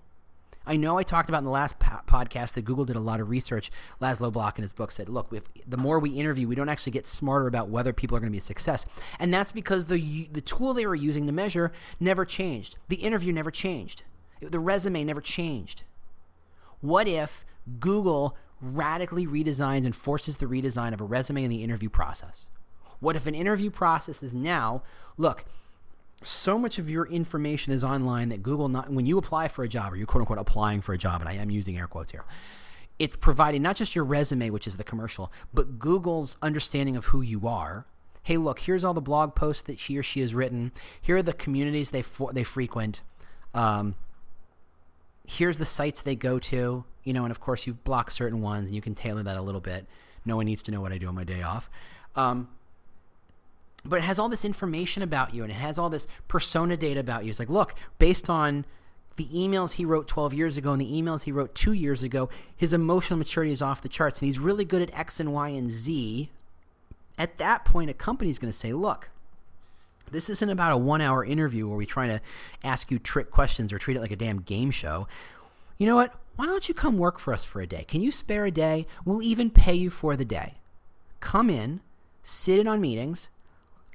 I 0.65 0.76
know 0.76 0.97
I 0.97 1.04
talked 1.04 1.30
about 1.30 1.39
in 1.39 1.43
the 1.45 1.49
last 1.52 1.80
po- 1.80 2.02
podcast 2.08 2.54
that 2.54 2.63
Google 2.63 2.86
did 2.86 2.95
a 2.95 3.02
lot 3.02 3.19
of 3.19 3.30
research. 3.30 3.71
Laszlo 4.02 4.32
Bock 4.32 4.58
in 4.58 4.62
his 4.62 4.71
book 4.71 4.91
said, 4.91 5.10
look, 5.10 5.34
if, 5.34 5.43
the 5.67 5.78
more 5.78 5.99
we 5.99 6.12
interview, 6.12 6.47
we 6.47 6.56
don't 6.56 6.69
actually 6.69 6.91
get 6.91 7.08
smarter 7.08 7.47
about 7.47 7.69
whether 7.69 7.91
people 7.93 8.15
are 8.15 8.19
going 8.19 8.32
to 8.32 8.36
be 8.36 8.39
a 8.39 8.41
success. 8.41 8.86
And 9.19 9.34
that's 9.34 9.52
because 9.52 9.88
the, 9.88 10.28
the 10.32 10.41
tool 10.41 10.73
they 10.73 10.86
were 10.86 10.95
using 10.95 11.26
to 11.26 11.32
measure 11.34 11.71
never 11.99 12.26
changed. 12.26 12.78
The 12.88 12.97
interview 12.97 13.34
never 13.34 13.52
changed. 13.52 14.04
The 14.41 14.60
resume 14.60 15.04
never 15.04 15.21
changed. 15.21 15.84
What 16.82 17.08
if 17.08 17.45
Google 17.80 18.38
radically 18.62 19.26
redesigns 19.28 19.86
and 19.86 19.95
forces 19.95 20.38
the 20.38 20.45
redesign 20.45 20.93
of 20.93 21.02
a 21.02 21.06
resume 21.06 21.43
in 21.43 21.49
the 21.49 21.63
interview 21.63 21.89
process? 21.89 22.47
What 22.99 23.17
if 23.17 23.28
an 23.28 23.36
interview 23.36 23.69
process 23.69 24.23
is 24.23 24.34
now, 24.34 24.84
look, 25.17 25.43
so 26.21 26.58
much 26.58 26.80
of 26.80 26.89
your 26.89 27.06
information 27.06 27.73
is 27.73 27.84
online 27.84 28.30
that 28.30 28.43
Google 28.43 28.69
not 28.69 28.89
when 28.89 29.06
you 29.06 29.17
apply 29.17 29.47
for 29.47 29.63
a 29.63 29.67
job 29.67 29.93
or 29.93 29.95
you 29.95 30.06
quote 30.06 30.21
unquote 30.21 30.39
applying 30.39 30.82
for 30.82 30.93
a 30.93 30.97
job, 30.97 31.21
and 31.21 31.30
I 31.30 31.34
am 31.34 31.49
using 31.49 31.78
air 31.78 31.88
quotes 31.88 32.12
here, 32.12 32.23
it's 32.99 33.15
providing 33.15 33.62
not 33.62 33.76
just 33.76 33.95
your 33.95 34.06
resume, 34.06 34.49
which 34.49 34.67
is 34.67 34.78
the 34.78 34.84
commercial, 34.84 35.32
but 35.54 35.80
Google's 35.80 36.38
understanding 36.41 36.95
of 36.95 37.06
who 37.06 37.21
you 37.21 37.47
are. 37.47 37.86
Hey, 38.21 38.38
look, 38.38 38.60
here's 38.60 38.84
all 38.84 38.93
the 38.93 39.02
blog 39.02 39.36
posts 39.36 39.63
that 39.63 39.80
she 39.80 39.97
or 39.97 40.04
she 40.04 40.21
has 40.21 40.34
written. 40.34 40.71
Here 41.02 41.17
are 41.17 41.23
the 41.23 41.34
communities 41.34 41.89
they 41.89 42.02
for, 42.02 42.32
they 42.32 42.43
frequent. 42.43 43.02
Um, 43.54 43.95
here's 45.28 45.58
the 45.58 45.65
sites 45.65 46.02
they 46.02 46.15
go 46.15 46.39
to 46.39 46.86
you 47.04 47.13
know, 47.13 47.23
and 47.23 47.32
of 47.32 47.39
course 47.39 47.67
you've 47.67 47.84
blocked 47.84 48.13
certain 48.13 48.41
ones 48.41 48.67
and 48.67 48.76
you 48.76 48.82
can 48.82 48.95
tailor 48.95 49.23
that 49.23 49.38
a 49.38 49.41
little 49.41 49.62
bit. 49.62 49.86
No 50.26 50.38
one 50.38 50.45
needs 50.45 50.63
to 50.63 50.71
know 50.71 50.82
what 50.82 50.91
I 50.91 50.97
do 50.97 51.08
on 51.08 51.15
my 51.15 51.23
day 51.23 51.41
off. 51.41 51.69
Um, 52.15 52.49
but 53.86 53.98
it 53.98 54.04
has 54.04 54.19
all 54.19 54.30
this 54.30 54.46
information 54.46 55.04
about 55.04 55.34
you 55.34 55.43
and 55.43 55.52
it 55.52 55.56
has 55.56 55.78
all 55.78 55.89
this 55.89 56.08
persona 56.28 56.78
data 56.78 57.00
about 57.00 57.24
you. 57.24 57.30
It's 57.30 57.39
like, 57.39 57.50
look, 57.50 57.76
based 58.00 58.30
on 58.30 58.65
the 59.17 59.26
emails 59.26 59.74
he 59.74 59.86
wrote 59.86 60.08
12 60.08 60.34
years 60.34 60.58
ago 60.58 60.72
and 60.72 60.82
the 60.82 60.91
emails 60.91 61.24
he 61.24 61.32
wrote 61.32 61.54
two 61.54 61.74
years 61.74 62.04
ago, 62.04 62.30
his 62.56 62.74
emotional 62.74 63.17
maturity 63.17 63.52
is 63.52 63.62
off 63.62 63.82
the 63.82 63.89
charts 63.89 64.19
and 64.19 64.28
he's 64.28 64.39
really 64.39 64.65
good 64.65 64.82
at 64.82 64.98
X 64.98 65.19
and 65.19 65.34
Y 65.34 65.50
and 65.50 65.69
Z. 65.69 66.30
At 67.17 67.38
that 67.38 67.65
point, 67.65 67.89
a 67.89 67.93
company's 67.93 68.39
going 68.39 68.52
to 68.52 68.58
say, 68.58 68.74
look, 68.74 69.10
this 70.12 70.30
isn't 70.30 70.50
about 70.50 70.74
a 70.74 70.78
one 70.78 71.02
hour 71.02 71.24
interview 71.24 71.67
where 71.67 71.78
we 71.78 71.86
try 71.86 72.08
to 72.08 72.22
ask 72.63 72.89
you 72.89 73.00
trick 73.00 73.32
questions 73.32 73.72
or 73.72 73.78
treat 73.78 73.98
it 73.98 74.02
like 74.02 74.12
a 74.12 74.15
damn 74.15 74.41
game 74.41 74.72
show. 74.72 75.08
You 75.78 75.88
know 75.88 75.96
what? 75.96 76.13
why 76.36 76.46
don't 76.46 76.67
you 76.67 76.74
come 76.74 76.98
work 76.98 77.19
for 77.19 77.34
us 77.34 77.46
for 77.46 77.62
a 77.62 77.67
day? 77.67 77.84
Can 77.88 78.02
you 78.02 78.12
spare 78.12 78.46
a 78.46 78.52
day? 78.52 78.88
We'll 79.06 79.22
even 79.22 79.50
pay 79.50 79.74
you 79.74 79.89
for 79.89 80.15
the 80.15 80.26
day. 80.26 80.56
Come 81.19 81.50
in, 81.50 81.82
sit 82.24 82.60
in 82.60 82.67
on 82.67 82.82
meetings, 82.82 83.30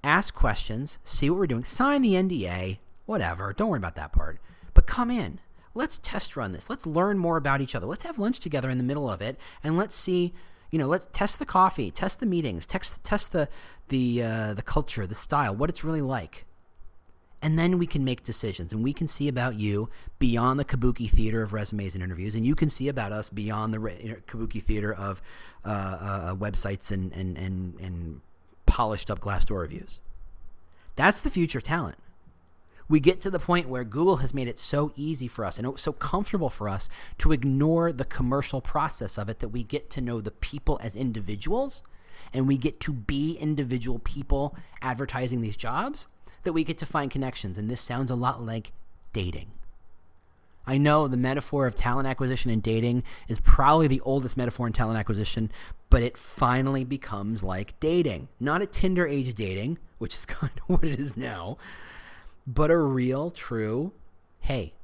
ask 0.03 0.35
questions, 0.35 0.99
see 1.05 1.29
what 1.31 1.39
we're 1.39 1.47
doing, 1.47 1.65
sign 1.65 2.03
the 2.03 2.15
NDA, 2.15 2.79
whatever. 3.07 3.53
Don't 3.53 3.71
worry 3.71 3.79
about 3.79 3.97
that 3.97 4.13
part. 4.13 4.41
But 4.75 4.87
come 4.87 5.11
in. 5.11 5.41
Let's 5.75 5.99
test 5.99 6.37
run 6.37 6.53
this. 6.53 6.69
Let's 6.69 6.87
learn 6.87 7.19
more 7.19 7.37
about 7.37 7.61
each 7.61 7.75
other. 7.75 7.87
Let's 7.87 8.05
have 8.05 8.19
lunch 8.19 8.41
together 8.41 8.71
in 8.71 8.79
the 8.79 8.85
middle 8.85 9.11
of 9.11 9.21
it 9.23 9.39
and 9.63 9.77
let's 9.77 9.95
see 9.95 10.35
you 10.71 10.79
know, 10.79 10.87
let's 10.87 11.09
test 11.15 11.39
the 11.39 11.47
coffee, 11.47 11.91
test 11.91 12.21
the 12.21 12.27
meetings, 12.27 12.67
test 12.67 13.03
test 13.03 13.33
the 13.33 13.49
the 13.89 14.23
uh, 14.23 14.55
the 14.55 14.63
culture, 14.63 15.07
the 15.07 15.15
style, 15.15 15.55
what 15.57 15.71
it's 15.71 15.83
really 15.83 16.03
like 16.03 16.45
and 17.41 17.59
then 17.59 17.79
we 17.79 17.87
can 17.87 18.05
make 18.05 18.23
decisions 18.23 18.73
and 18.73 18.83
we 18.83 18.93
can 18.93 19.07
see 19.07 19.29
about 19.29 19.55
you 19.55 19.89
beyond 20.19 20.59
the 20.59 20.65
kabuki 20.65 21.09
theater 21.09 21.43
of 21.43 21.53
resumes 21.53 21.95
and 21.95 22.03
interviews 22.03 22.35
and 22.35 22.45
you 22.45 22.55
can 22.55 22.69
see 22.69 22.89
about 22.89 23.13
us 23.13 23.31
beyond 23.31 23.73
the 23.73 23.79
re- 23.79 24.17
kabuki 24.27 24.63
theater 24.63 24.93
of 24.93 25.23
uh, 25.65 25.69
uh, 26.01 26.35
websites 26.35 26.91
and, 26.91 27.13
and, 27.13 27.37
and, 27.39 27.79
and 27.81 28.21
polished 28.69 29.11
up 29.11 29.21
glassdoor 29.21 29.61
reviews. 29.61 29.99
That's 30.95 31.21
the 31.21 31.31
future 31.31 31.61
talent. 31.61 31.97
We 32.89 33.01
get 33.01 33.21
to 33.23 33.31
the 33.31 33.39
point 33.39 33.69
where 33.69 33.85
google 33.85 34.19
has 34.19 34.33
made 34.33 34.49
it 34.49 34.59
so 34.59 34.93
easy 34.97 35.29
for 35.29 35.45
us 35.45 35.59
and 35.59 35.79
so 35.79 35.93
comfortable 35.93 36.49
for 36.49 36.69
us 36.69 36.89
to 37.19 37.33
ignore 37.33 37.93
the 37.93 38.05
commercial 38.05 38.61
process 38.61 39.19
of 39.19 39.29
it 39.29 39.41
that 39.41 39.51
we 39.51 39.63
get 39.63 39.91
to 39.91 40.01
know 40.01 40.21
the 40.21 40.31
people 40.31 40.81
as 40.83 40.97
individuals 40.97 41.83
and 42.33 42.47
we 42.47 42.57
get 42.57 42.81
to 42.81 42.93
be 42.93 43.37
individual 43.37 43.99
people 43.99 44.57
advertising 44.83 45.41
these 45.41 45.57
jobs 45.57 46.09
that 46.43 46.53
we 46.53 46.65
get 46.65 46.79
to 46.79 46.87
find 46.87 47.11
connections, 47.11 47.59
and 47.59 47.69
this 47.69 47.81
sounds 47.81 48.11
a 48.11 48.17
lot 48.17 48.43
like 48.43 48.73
dating. 49.13 49.51
I 50.67 50.77
know 50.77 51.09
the 51.09 51.17
metaphor 51.17 51.67
of 51.67 51.75
talent 51.75 52.07
acquisition 52.07 52.51
and 52.51 52.63
dating 52.63 53.03
is 53.27 53.41
probably 53.41 53.87
the 53.87 54.03
oldest 54.03 54.37
metaphor 54.37 54.67
in 54.67 54.73
talent 54.73 54.99
acquisition, 54.99 55.51
but 55.91 56.03
it 56.03 56.19
finally 56.19 56.85
becomes 56.85 57.43
like 57.43 57.79
dating. 57.81 58.29
Not 58.39 58.63
a 58.63 58.67
Tinder 58.67 59.07
age 59.07 59.35
dating, 59.35 59.79
which 59.99 60.17
is 60.17 60.27
kind 60.27 60.53
of 60.57 60.69
what 60.69 60.85
it 60.85 60.99
is 60.99 61.17
now, 61.17 61.59
but 62.47 62.71
a 62.71 62.77
real, 62.77 63.31
true, 63.31 63.93
hey, 64.41 64.75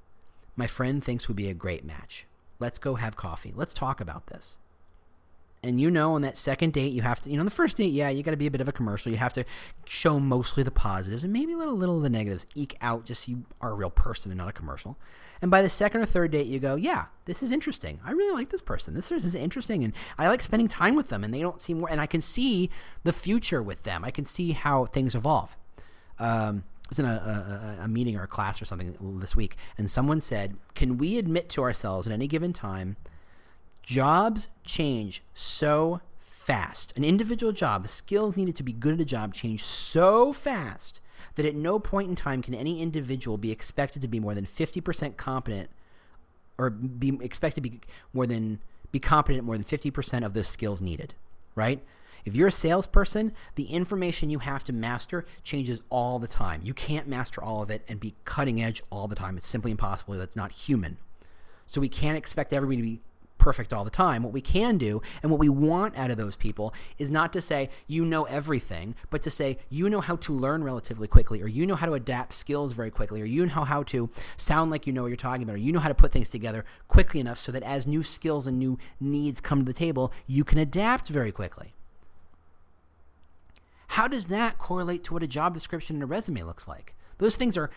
my 0.56 0.66
friend 0.66 1.02
thinks 1.02 1.28
would 1.28 1.36
be 1.36 1.48
a 1.48 1.54
great 1.54 1.84
match. 1.84 2.26
Let's 2.58 2.78
go 2.78 2.94
have 2.94 3.16
coffee. 3.16 3.52
Let's 3.54 3.74
talk 3.74 4.00
about 4.00 4.28
this 4.28 4.58
and 5.64 5.80
you 5.80 5.90
know 5.90 6.14
on 6.14 6.22
that 6.22 6.38
second 6.38 6.72
date 6.72 6.92
you 6.92 7.02
have 7.02 7.20
to 7.20 7.30
you 7.30 7.36
know 7.36 7.44
the 7.44 7.50
first 7.50 7.76
date 7.76 7.92
yeah 7.92 8.08
you 8.08 8.22
got 8.22 8.30
to 8.30 8.36
be 8.36 8.46
a 8.46 8.50
bit 8.50 8.60
of 8.60 8.68
a 8.68 8.72
commercial. 8.72 9.10
You 9.10 9.18
have 9.18 9.32
to 9.34 9.44
show 9.86 10.20
mostly 10.20 10.62
the 10.62 10.70
positives 10.70 11.24
and 11.24 11.32
maybe 11.32 11.54
let 11.54 11.68
a 11.68 11.72
little 11.72 11.96
of 11.96 12.02
the 12.02 12.10
negatives 12.10 12.46
eke 12.54 12.76
out 12.80 13.04
just 13.04 13.24
so 13.24 13.32
you 13.32 13.44
are 13.60 13.70
a 13.70 13.74
real 13.74 13.90
person 13.90 14.30
and 14.30 14.38
not 14.38 14.48
a 14.48 14.52
commercial. 14.52 14.96
And 15.42 15.50
by 15.50 15.62
the 15.62 15.68
second 15.68 16.00
or 16.00 16.06
third 16.06 16.30
date 16.30 16.46
you 16.46 16.58
go 16.58 16.74
yeah 16.74 17.06
this 17.24 17.42
is 17.42 17.50
interesting. 17.50 18.00
I 18.04 18.12
really 18.12 18.32
like 18.32 18.50
this 18.50 18.62
person. 18.62 18.94
This 18.94 19.10
is 19.10 19.34
interesting 19.34 19.84
and 19.84 19.92
i 20.18 20.28
like 20.28 20.42
spending 20.42 20.68
time 20.68 20.94
with 20.94 21.08
them 21.08 21.24
and 21.24 21.32
they 21.32 21.40
don't 21.40 21.62
seem 21.62 21.80
more 21.80 21.90
and 21.90 22.00
i 22.00 22.06
can 22.06 22.20
see 22.20 22.70
the 23.02 23.12
future 23.12 23.62
with 23.62 23.82
them. 23.82 24.04
I 24.04 24.10
can 24.10 24.24
see 24.24 24.52
how 24.52 24.86
things 24.86 25.14
evolve. 25.14 25.56
Um, 26.18 26.64
I 26.84 26.88
was 26.90 26.98
in 26.98 27.06
a, 27.06 27.78
a, 27.80 27.84
a 27.84 27.88
meeting 27.88 28.16
or 28.16 28.24
a 28.24 28.28
class 28.28 28.60
or 28.60 28.66
something 28.66 28.94
this 29.18 29.34
week, 29.34 29.56
and 29.78 29.90
someone 29.90 30.20
said, 30.20 30.56
Can 30.74 30.98
we 30.98 31.16
admit 31.16 31.48
to 31.50 31.62
ourselves 31.62 32.06
at 32.06 32.12
any 32.12 32.26
given 32.26 32.52
time 32.52 32.96
Jobs 33.84 34.48
change 34.64 35.22
so 35.32 36.00
fast. 36.18 36.96
An 36.96 37.04
individual 37.04 37.52
job, 37.52 37.82
the 37.82 37.88
skills 37.88 38.36
needed 38.36 38.56
to 38.56 38.62
be 38.62 38.72
good 38.72 38.94
at 38.94 39.00
a 39.00 39.04
job 39.04 39.34
change 39.34 39.62
so 39.62 40.32
fast 40.32 41.00
that 41.34 41.46
at 41.46 41.54
no 41.54 41.78
point 41.78 42.08
in 42.08 42.16
time 42.16 42.42
can 42.42 42.54
any 42.54 42.80
individual 42.80 43.38
be 43.38 43.50
expected 43.50 44.02
to 44.02 44.08
be 44.08 44.20
more 44.20 44.34
than 44.34 44.46
50% 44.46 45.16
competent 45.16 45.70
or 46.56 46.70
be 46.70 47.18
expected 47.20 47.62
to 47.62 47.70
be 47.70 47.80
more 48.12 48.26
than 48.26 48.60
be 48.92 49.00
competent 49.00 49.38
at 49.38 49.44
more 49.44 49.56
than 49.56 49.64
50% 49.64 50.24
of 50.24 50.34
the 50.34 50.44
skills 50.44 50.80
needed, 50.80 51.14
right? 51.54 51.82
If 52.24 52.34
you're 52.34 52.48
a 52.48 52.52
salesperson, 52.52 53.32
the 53.54 53.64
information 53.64 54.30
you 54.30 54.38
have 54.38 54.64
to 54.64 54.72
master 54.72 55.26
changes 55.42 55.82
all 55.90 56.18
the 56.18 56.28
time. 56.28 56.60
You 56.64 56.72
can't 56.72 57.08
master 57.08 57.42
all 57.42 57.62
of 57.62 57.70
it 57.70 57.82
and 57.88 58.00
be 58.00 58.14
cutting 58.24 58.62
edge 58.62 58.82
all 58.90 59.08
the 59.08 59.16
time. 59.16 59.36
It's 59.36 59.48
simply 59.48 59.72
impossible. 59.72 60.14
That's 60.14 60.36
not 60.36 60.52
human. 60.52 60.96
So 61.66 61.80
we 61.80 61.88
can't 61.88 62.16
expect 62.16 62.52
everybody 62.52 62.76
to 62.76 62.82
be 62.82 63.00
perfect 63.44 63.74
all 63.74 63.84
the 63.84 63.90
time. 63.90 64.22
What 64.22 64.32
we 64.32 64.40
can 64.40 64.78
do 64.78 65.02
and 65.22 65.30
what 65.30 65.38
we 65.38 65.50
want 65.50 65.98
out 65.98 66.10
of 66.10 66.16
those 66.16 66.34
people 66.34 66.72
is 66.96 67.10
not 67.10 67.30
to 67.34 67.42
say 67.42 67.68
you 67.86 68.02
know 68.02 68.24
everything, 68.24 68.94
but 69.10 69.20
to 69.20 69.30
say 69.30 69.58
you 69.68 69.90
know 69.90 70.00
how 70.00 70.16
to 70.16 70.32
learn 70.32 70.64
relatively 70.64 71.06
quickly, 71.06 71.42
or 71.42 71.46
you 71.46 71.66
know 71.66 71.74
how 71.74 71.84
to 71.84 71.92
adapt 71.92 72.32
skills 72.32 72.72
very 72.72 72.90
quickly, 72.90 73.20
or 73.20 73.26
you 73.26 73.44
know 73.44 73.64
how 73.64 73.82
to 73.82 74.08
sound 74.38 74.70
like 74.70 74.86
you 74.86 74.94
know 74.94 75.02
what 75.02 75.08
you're 75.08 75.16
talking 75.18 75.42
about, 75.42 75.56
or 75.56 75.58
you 75.58 75.72
know 75.72 75.78
how 75.78 75.90
to 75.90 75.94
put 75.94 76.10
things 76.10 76.30
together 76.30 76.64
quickly 76.88 77.20
enough 77.20 77.38
so 77.38 77.52
that 77.52 77.62
as 77.62 77.86
new 77.86 78.02
skills 78.02 78.46
and 78.46 78.58
new 78.58 78.78
needs 78.98 79.42
come 79.42 79.58
to 79.58 79.66
the 79.66 79.78
table, 79.78 80.10
you 80.26 80.42
can 80.42 80.56
adapt 80.56 81.08
very 81.08 81.30
quickly. 81.30 81.74
How 83.88 84.08
does 84.08 84.26
that 84.26 84.56
correlate 84.56 85.04
to 85.04 85.12
what 85.12 85.22
a 85.22 85.26
job 85.26 85.52
description 85.52 85.96
and 85.96 86.02
a 86.02 86.06
resume 86.06 86.44
looks 86.44 86.66
like? 86.66 86.94
Those 87.18 87.36
things 87.36 87.58
are 87.58 87.68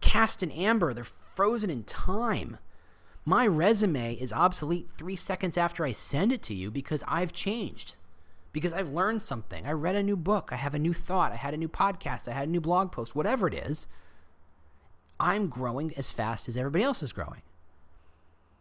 cast 0.00 0.42
in 0.42 0.50
amber, 0.50 0.92
they're 0.92 1.04
frozen 1.04 1.70
in 1.70 1.84
time. 1.84 2.58
My 3.24 3.46
resume 3.46 4.14
is 4.14 4.32
obsolete 4.32 4.88
three 4.98 5.16
seconds 5.16 5.56
after 5.56 5.84
I 5.84 5.92
send 5.92 6.30
it 6.30 6.42
to 6.42 6.54
you 6.54 6.70
because 6.70 7.02
I've 7.08 7.32
changed, 7.32 7.96
because 8.52 8.74
I've 8.74 8.90
learned 8.90 9.22
something. 9.22 9.66
I 9.66 9.72
read 9.72 9.96
a 9.96 10.02
new 10.02 10.16
book, 10.16 10.50
I 10.52 10.56
have 10.56 10.74
a 10.74 10.78
new 10.78 10.92
thought, 10.92 11.32
I 11.32 11.36
had 11.36 11.54
a 11.54 11.58
new 11.58 11.68
podcast, 11.68 12.28
I 12.28 12.32
had 12.32 12.48
a 12.48 12.50
new 12.50 12.60
blog 12.60 12.92
post, 12.92 13.16
whatever 13.16 13.48
it 13.48 13.54
is. 13.54 13.88
I'm 15.18 15.48
growing 15.48 15.94
as 15.96 16.12
fast 16.12 16.48
as 16.48 16.56
everybody 16.58 16.84
else 16.84 17.02
is 17.02 17.12
growing. 17.12 17.40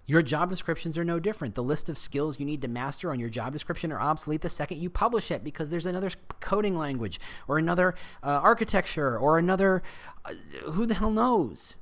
Your 0.06 0.22
job 0.22 0.50
descriptions 0.50 0.98
are 0.98 1.06
no 1.06 1.20
different. 1.20 1.56
The 1.56 1.64
list 1.64 1.90
of 1.90 1.98
skills 1.98 2.40
you 2.40 2.46
need 2.46 2.62
to 2.62 2.68
master 2.68 3.12
on 3.12 3.20
your 3.20 3.30
job 3.30 3.54
description 3.54 3.92
are 3.92 4.02
obsolete 4.02 4.42
the 4.42 4.50
second 4.50 4.82
you 4.82 4.90
publish 4.90 5.32
it 5.32 5.44
because 5.44 5.70
there's 5.70 5.86
another 5.86 6.10
coding 6.40 6.78
language 6.78 7.20
or 7.48 7.58
another 7.58 7.96
uh, 8.22 8.28
architecture 8.28 9.18
or 9.18 9.38
another. 9.38 9.82
Uh, 10.26 10.34
who 10.72 10.86
the 10.86 10.96
hell 10.96 11.12
knows? 11.12 11.76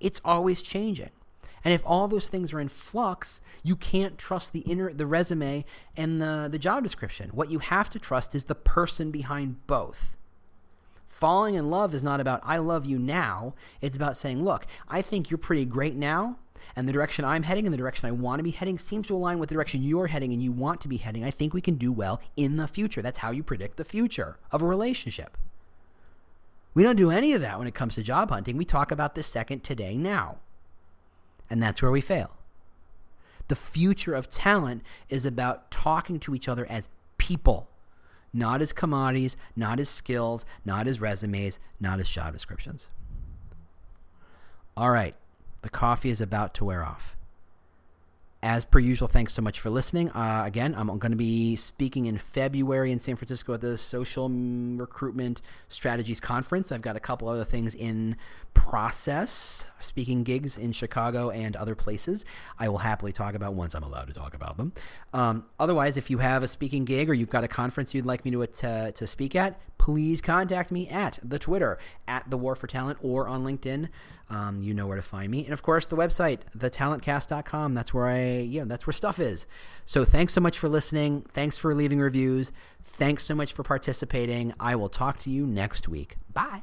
It's 0.00 0.20
always 0.24 0.62
changing. 0.62 1.10
And 1.68 1.74
if 1.74 1.82
all 1.84 2.08
those 2.08 2.30
things 2.30 2.54
are 2.54 2.60
in 2.60 2.68
flux, 2.68 3.42
you 3.62 3.76
can't 3.76 4.16
trust 4.16 4.54
the 4.54 4.60
inner 4.60 4.90
the 4.90 5.04
resume 5.04 5.66
and 5.98 6.18
the, 6.18 6.48
the 6.50 6.58
job 6.58 6.82
description. 6.82 7.28
What 7.34 7.50
you 7.50 7.58
have 7.58 7.90
to 7.90 7.98
trust 7.98 8.34
is 8.34 8.44
the 8.44 8.54
person 8.54 9.10
behind 9.10 9.66
both. 9.66 10.16
Falling 11.06 11.56
in 11.56 11.68
love 11.68 11.92
is 11.92 12.02
not 12.02 12.20
about 12.20 12.40
I 12.42 12.56
love 12.56 12.86
you 12.86 12.98
now. 12.98 13.52
It's 13.82 13.98
about 13.98 14.16
saying, 14.16 14.42
look, 14.42 14.64
I 14.88 15.02
think 15.02 15.28
you're 15.28 15.36
pretty 15.36 15.66
great 15.66 15.94
now 15.94 16.38
and 16.74 16.88
the 16.88 16.92
direction 16.94 17.26
I'm 17.26 17.42
heading 17.42 17.66
and 17.66 17.74
the 17.74 17.76
direction 17.76 18.08
I 18.08 18.12
want 18.12 18.38
to 18.38 18.44
be 18.44 18.50
heading 18.50 18.78
seems 18.78 19.06
to 19.08 19.14
align 19.14 19.38
with 19.38 19.50
the 19.50 19.54
direction 19.54 19.82
you're 19.82 20.06
heading 20.06 20.32
and 20.32 20.42
you 20.42 20.52
want 20.52 20.80
to 20.80 20.88
be 20.88 20.96
heading, 20.96 21.22
I 21.22 21.30
think 21.30 21.52
we 21.52 21.60
can 21.60 21.74
do 21.74 21.92
well 21.92 22.18
in 22.34 22.56
the 22.56 22.66
future. 22.66 23.02
That's 23.02 23.18
how 23.18 23.30
you 23.30 23.42
predict 23.42 23.76
the 23.76 23.84
future 23.84 24.38
of 24.50 24.62
a 24.62 24.66
relationship. 24.66 25.36
We 26.72 26.82
don't 26.82 26.96
do 26.96 27.10
any 27.10 27.34
of 27.34 27.42
that 27.42 27.58
when 27.58 27.68
it 27.68 27.74
comes 27.74 27.94
to 27.96 28.02
job 28.02 28.30
hunting. 28.30 28.56
We 28.56 28.64
talk 28.64 28.90
about 28.90 29.14
the 29.14 29.22
second, 29.22 29.64
today, 29.64 29.98
now. 29.98 30.38
And 31.50 31.62
that's 31.62 31.82
where 31.82 31.90
we 31.90 32.00
fail. 32.00 32.32
The 33.48 33.56
future 33.56 34.14
of 34.14 34.28
talent 34.28 34.82
is 35.08 35.24
about 35.24 35.70
talking 35.70 36.20
to 36.20 36.34
each 36.34 36.48
other 36.48 36.66
as 36.70 36.88
people, 37.16 37.68
not 38.32 38.60
as 38.60 38.72
commodities, 38.72 39.36
not 39.56 39.80
as 39.80 39.88
skills, 39.88 40.44
not 40.64 40.86
as 40.86 41.00
resumes, 41.00 41.58
not 41.80 41.98
as 41.98 42.08
job 42.08 42.34
descriptions. 42.34 42.90
All 44.76 44.90
right. 44.90 45.14
The 45.62 45.70
coffee 45.70 46.10
is 46.10 46.20
about 46.20 46.54
to 46.54 46.64
wear 46.64 46.84
off. 46.84 47.16
As 48.40 48.64
per 48.64 48.78
usual, 48.78 49.08
thanks 49.08 49.32
so 49.32 49.42
much 49.42 49.58
for 49.58 49.68
listening. 49.68 50.10
Uh, 50.10 50.44
again, 50.46 50.72
I'm 50.78 50.86
going 50.98 51.10
to 51.10 51.16
be 51.16 51.56
speaking 51.56 52.06
in 52.06 52.18
February 52.18 52.92
in 52.92 53.00
San 53.00 53.16
Francisco 53.16 53.54
at 53.54 53.60
the 53.60 53.76
Social 53.76 54.28
Recruitment 54.30 55.42
Strategies 55.66 56.20
Conference. 56.20 56.70
I've 56.70 56.80
got 56.80 56.94
a 56.94 57.00
couple 57.00 57.28
other 57.28 57.44
things 57.44 57.74
in 57.74 58.16
process, 58.54 59.66
speaking 59.80 60.22
gigs 60.22 60.56
in 60.56 60.70
Chicago 60.70 61.30
and 61.30 61.56
other 61.56 61.74
places. 61.74 62.24
I 62.60 62.68
will 62.68 62.78
happily 62.78 63.10
talk 63.10 63.34
about 63.34 63.54
once 63.54 63.74
I'm 63.74 63.82
allowed 63.82 64.06
to 64.06 64.14
talk 64.14 64.34
about 64.34 64.56
them. 64.56 64.72
Um, 65.12 65.46
otherwise, 65.58 65.96
if 65.96 66.08
you 66.08 66.18
have 66.18 66.44
a 66.44 66.48
speaking 66.48 66.84
gig 66.84 67.10
or 67.10 67.14
you've 67.14 67.30
got 67.30 67.42
a 67.42 67.48
conference 67.48 67.92
you'd 67.92 68.06
like 68.06 68.24
me 68.24 68.30
to, 68.30 68.46
to, 68.46 68.92
to 68.92 69.06
speak 69.08 69.34
at, 69.34 69.60
please 69.78 70.20
contact 70.20 70.70
me 70.70 70.88
at 70.88 71.18
the 71.22 71.38
Twitter, 71.38 71.78
at 72.06 72.28
the 72.30 72.36
War 72.36 72.54
for 72.54 72.66
Talent, 72.66 72.98
or 73.02 73.26
on 73.26 73.44
LinkedIn. 73.44 73.88
Um, 74.30 74.60
you 74.60 74.74
know 74.74 74.86
where 74.86 74.96
to 74.96 75.02
find 75.02 75.30
me. 75.30 75.44
And 75.44 75.52
of 75.52 75.62
course, 75.62 75.86
the 75.86 75.96
website, 75.96 76.40
thetalentcast.com. 76.56 77.74
That's 77.74 77.94
where 77.94 78.06
I, 78.06 78.40
yeah, 78.40 78.64
that's 78.66 78.86
where 78.86 78.92
stuff 78.92 79.18
is. 79.18 79.46
So 79.84 80.04
thanks 80.04 80.34
so 80.34 80.40
much 80.40 80.58
for 80.58 80.68
listening. 80.68 81.24
Thanks 81.32 81.56
for 81.56 81.74
leaving 81.74 81.98
reviews. 82.00 82.52
Thanks 82.82 83.24
so 83.24 83.34
much 83.34 83.52
for 83.52 83.62
participating. 83.62 84.52
I 84.60 84.76
will 84.76 84.90
talk 84.90 85.18
to 85.20 85.30
you 85.30 85.46
next 85.46 85.88
week. 85.88 86.16
Bye. 86.32 86.62